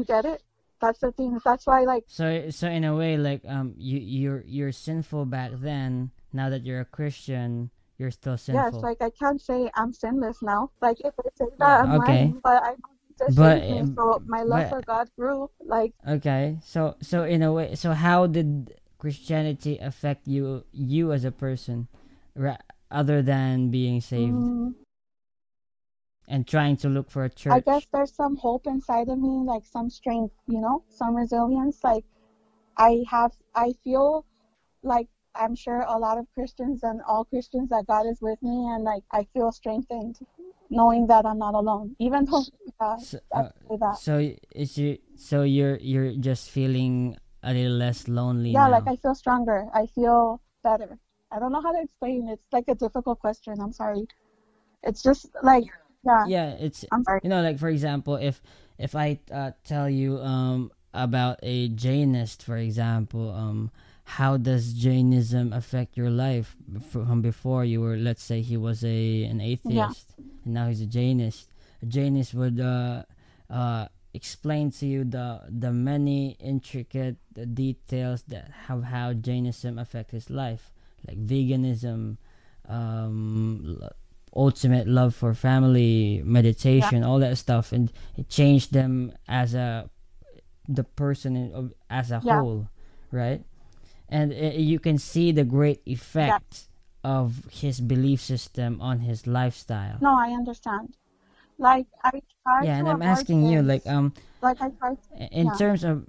[0.00, 0.42] You get it?
[0.80, 1.38] That's the thing.
[1.44, 5.52] That's why like So so in a way like um you you're you're sinful back
[5.60, 6.10] then.
[6.32, 8.64] Now that you're a Christian, you're still sinful.
[8.64, 10.70] Yes, like I can't say I'm sinless now.
[10.80, 12.32] Like if I say that, I'm okay.
[12.32, 12.40] lying.
[12.42, 12.72] But I
[13.36, 15.50] But, me, um, so my love but- for God grew.
[15.60, 21.28] Like Okay, so so in a way, so how did Christianity affect you you as
[21.28, 21.92] a person,
[22.32, 24.72] ra- other than being saved mm,
[26.30, 27.52] and trying to look for a church?
[27.52, 31.82] I guess there's some hope inside of me, like some strength, you know, some resilience.
[31.84, 32.04] Like
[32.78, 34.24] I have, I feel
[34.82, 38.66] like I'm sure a lot of Christians and all Christians that God is with me,
[38.72, 40.18] and like I feel strengthened
[40.70, 42.44] knowing that I'm not alone, even though
[42.78, 43.48] uh, So, uh,
[43.98, 48.70] so is you so you're you're just feeling a little less lonely yeah, now.
[48.70, 49.66] like I feel stronger.
[49.74, 50.98] I feel better.
[51.32, 52.28] I don't know how to explain.
[52.28, 53.60] It's like a difficult question.
[53.60, 54.06] I'm sorry.
[54.82, 55.64] It's just like
[56.04, 56.26] yeah.
[56.26, 57.20] yeah, it's I'm sorry.
[57.22, 58.40] you know like for example if
[58.78, 63.70] if i uh, tell you um about a jainist for example um
[64.04, 66.56] how does jainism affect your life
[66.90, 70.86] from before you were let's say he was a an atheist and now he's a
[70.86, 71.46] jainist
[71.82, 73.02] a jainist would uh
[73.50, 77.16] uh explain to you the the many intricate
[77.54, 80.70] details that have how jainism affect his life
[81.06, 82.16] like veganism
[82.68, 83.78] um
[84.34, 89.90] ultimate love for family meditation all that stuff and it changed them as a
[90.68, 92.38] the person in, as a Yeah.
[92.38, 92.68] whole
[93.10, 93.42] right
[94.08, 96.68] and uh, you can see the great effect
[97.02, 100.94] of his belief system on his lifestyle No, I understand.
[101.58, 105.46] Like I try yeah and i'm asking you like um like I try To, in
[105.46, 105.58] Yeah.
[105.58, 106.06] terms of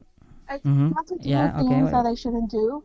[0.49, 0.93] I Mhm.
[0.95, 1.91] not to do Yeah, okay, things wait.
[1.91, 2.83] that I shouldn't do.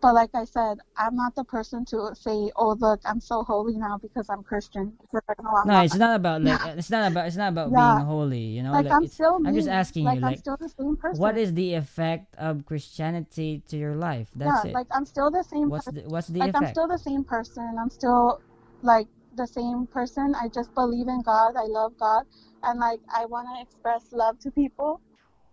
[0.00, 3.76] But like I said, I'm not the person to say, "Oh, look, I'm so holy
[3.76, 5.84] now because I'm Christian." Because I I'm no not.
[5.84, 7.96] it's not about like it's not about it's not about Yeah.
[7.96, 10.56] being holy you know like, like I'm still i'm just asking like you I'm still
[10.60, 11.20] the same person.
[11.20, 15.30] what is the effect of christianity to your life that's yeah, it like I'm still
[15.30, 15.68] the same.
[15.70, 16.04] what's person.
[16.04, 17.76] the what's the like I'm still the same person.
[17.80, 18.40] I'm still
[18.82, 20.34] like the same person.
[20.40, 21.54] I just believe in God.
[21.56, 22.24] I love God,
[22.62, 25.00] and like I want to express love to people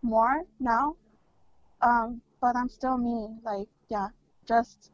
[0.01, 0.95] more now.
[1.81, 3.27] Um, but I'm still me.
[3.43, 4.09] Like yeah,
[4.47, 4.91] just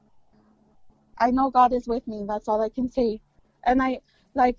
[1.17, 2.25] I know God is with me.
[2.27, 3.21] That's all I can say.
[3.63, 3.99] And I
[4.33, 4.57] like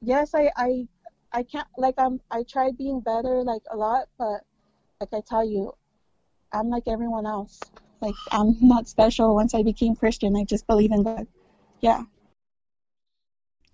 [0.00, 0.86] yes, I I
[1.32, 4.40] I can't like I'm I tried being better like a lot, but
[5.00, 5.72] like I tell you,
[6.52, 7.60] I'm like everyone else.
[8.00, 9.34] Like I'm not special.
[9.34, 11.26] Once I became Christian, I just believe in God.
[11.80, 12.04] Yeah.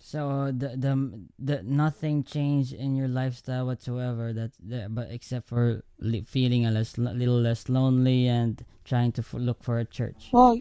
[0.00, 4.32] So the the the nothing changed in your lifestyle whatsoever.
[4.32, 9.20] That, that but except for li- feeling a less, little less lonely and trying to
[9.20, 10.60] f- look for a church Well,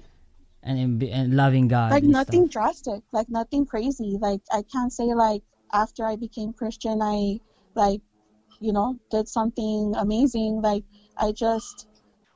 [0.62, 1.92] and in, and loving God.
[1.92, 2.52] like nothing stuff.
[2.52, 4.18] drastic, like nothing crazy.
[4.20, 7.40] Like I can't say like after I became Christian, I
[7.76, 8.02] like
[8.60, 10.62] you know did something amazing.
[10.62, 10.84] Like
[11.18, 11.88] I just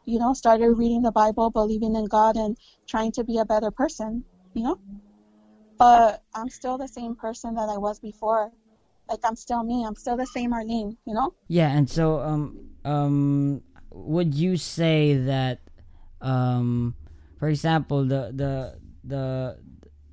[0.06, 3.72] you know started reading the Bible, believing in God, and trying to be a better
[3.72, 4.24] person.
[4.54, 4.80] You know.
[5.78, 8.52] But I'm still the same person that I was before.
[9.10, 9.84] Like I'm still me.
[9.86, 10.98] I'm still the same Arlene.
[11.06, 11.34] You know?
[11.48, 13.62] Yeah, and so um um
[13.92, 15.60] would you say that
[16.22, 16.96] um
[17.38, 19.58] for example the the the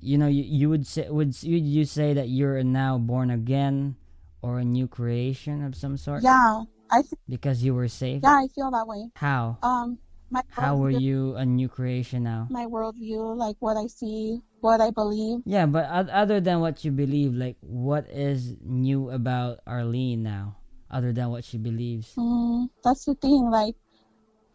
[0.01, 3.95] you know you, you would say would you, you say that you're now born again
[4.41, 6.23] or a new creation of some sort?
[6.23, 8.23] Yeah, I th- Because you were saved.
[8.23, 9.09] yeah I feel that way.
[9.15, 9.57] How?
[9.63, 9.99] Um,
[10.29, 12.47] my How were you a new creation now?
[12.49, 15.41] My worldview, like what I see, what I believe.
[15.45, 20.55] Yeah, but other than what you believe, like what is new about Arlene now,
[20.89, 22.13] other than what she believes?
[22.15, 23.49] Mm, that's the thing.
[23.49, 23.75] Like,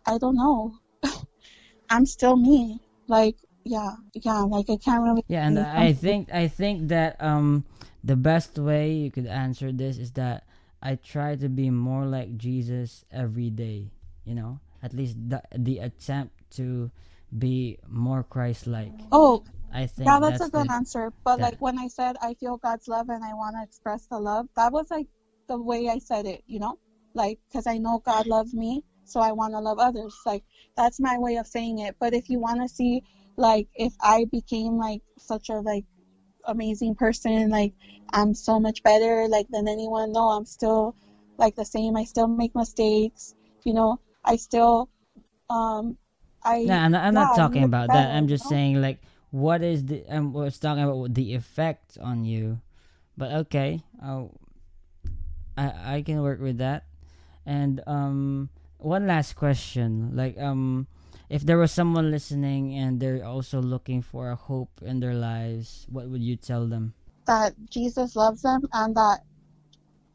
[0.07, 0.79] I don't know.
[1.91, 2.81] I'm still me.
[3.09, 4.47] Like, yeah, yeah.
[4.47, 5.23] Like I can't really.
[5.29, 7.65] Yeah, and I think I think that um
[8.03, 10.47] the best way you could answer this is that
[10.83, 13.91] I try to be more like Jesus every day.
[14.25, 16.91] You know, at least the the attempt to
[17.37, 18.93] be more Christ-like.
[19.11, 19.43] Oh,
[19.77, 21.13] I think yeah, that's, a good the, answer.
[21.25, 24.07] But that- like when I said I feel God's love and I want to express
[24.07, 25.07] the love, that was like
[25.49, 26.43] the way I said it.
[26.47, 26.79] You know,
[27.15, 30.17] like because I know God loves me, so I want to love others.
[30.25, 30.45] Like
[30.77, 31.97] that's my way of saying it.
[32.01, 33.03] But if you want to see,
[33.37, 35.85] like, if I became like such a like
[36.45, 37.75] amazing person, like
[38.13, 40.13] I'm so much better like than anyone.
[40.13, 40.97] No, I'm still
[41.39, 41.97] like the same.
[41.97, 43.35] I still make mistakes.
[43.65, 44.89] You know, I still
[45.51, 45.97] um
[46.45, 48.17] I No, I'm not, I'm not yeah, talking look about better, that.
[48.17, 49.01] I'm just saying like
[49.37, 52.61] what is the I was talking about the effect on you.
[53.17, 54.33] But okay, I'll,
[55.57, 56.85] I I can work with that.
[57.45, 60.17] And um one last question.
[60.17, 60.87] Like um
[61.29, 65.85] if there was someone listening and they're also looking for a hope in their lives,
[65.91, 66.95] what would you tell them?
[67.27, 69.19] that Jesus loves them and that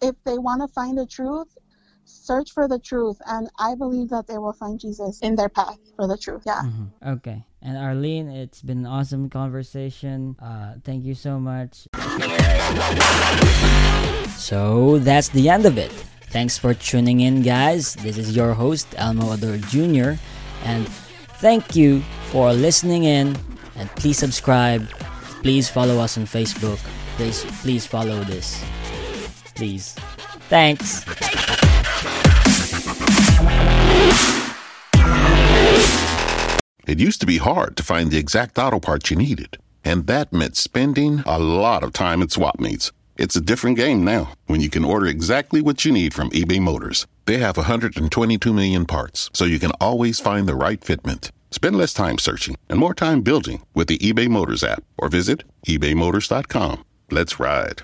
[0.02, 1.48] if they want to find the truth,
[2.06, 3.18] search for the truth.
[3.28, 6.44] And I believe that they will find Jesus in their path for the truth.
[6.46, 6.62] Yeah.
[6.64, 6.88] Mhm.
[7.06, 7.44] Okay.
[7.62, 10.36] And Arlene, it's been an awesome conversation.
[10.42, 11.88] Uh, thank you so much.
[14.36, 15.92] So that's the end of it.
[16.32, 17.94] Thanks for tuning in, guys.
[17.96, 20.18] This is your host, Elmo Ador Jr.
[20.64, 20.88] And
[21.38, 22.02] thank you
[22.32, 23.38] for listening in.
[23.76, 24.90] And please subscribe.
[25.44, 26.80] Please follow us on Facebook.
[27.18, 28.64] Please, please follow this.
[29.54, 29.94] Please.
[30.50, 31.06] Thanks.
[36.92, 40.34] It used to be hard to find the exact auto parts you needed, and that
[40.34, 42.92] meant spending a lot of time at swap meets.
[43.16, 46.60] It's a different game now when you can order exactly what you need from eBay
[46.60, 47.08] Motors.
[47.28, 51.32] They have 122 million parts, so you can always find the right fitment.
[51.50, 55.46] Spend less time searching and more time building with the eBay Motors app or visit
[55.66, 56.84] ebaymotors.com.
[57.10, 57.84] Let's ride.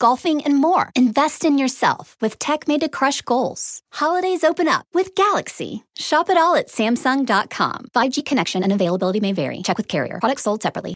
[0.00, 0.90] golfing, and more.
[0.96, 3.80] Invest in yourself with tech made to crush goals.
[3.92, 5.84] Holidays open up with Galaxy.
[5.96, 7.86] Shop it all at Samsung.com.
[7.94, 9.62] 5G connection and availability may vary.
[9.62, 10.18] Check with carrier.
[10.18, 10.94] Products sold separately.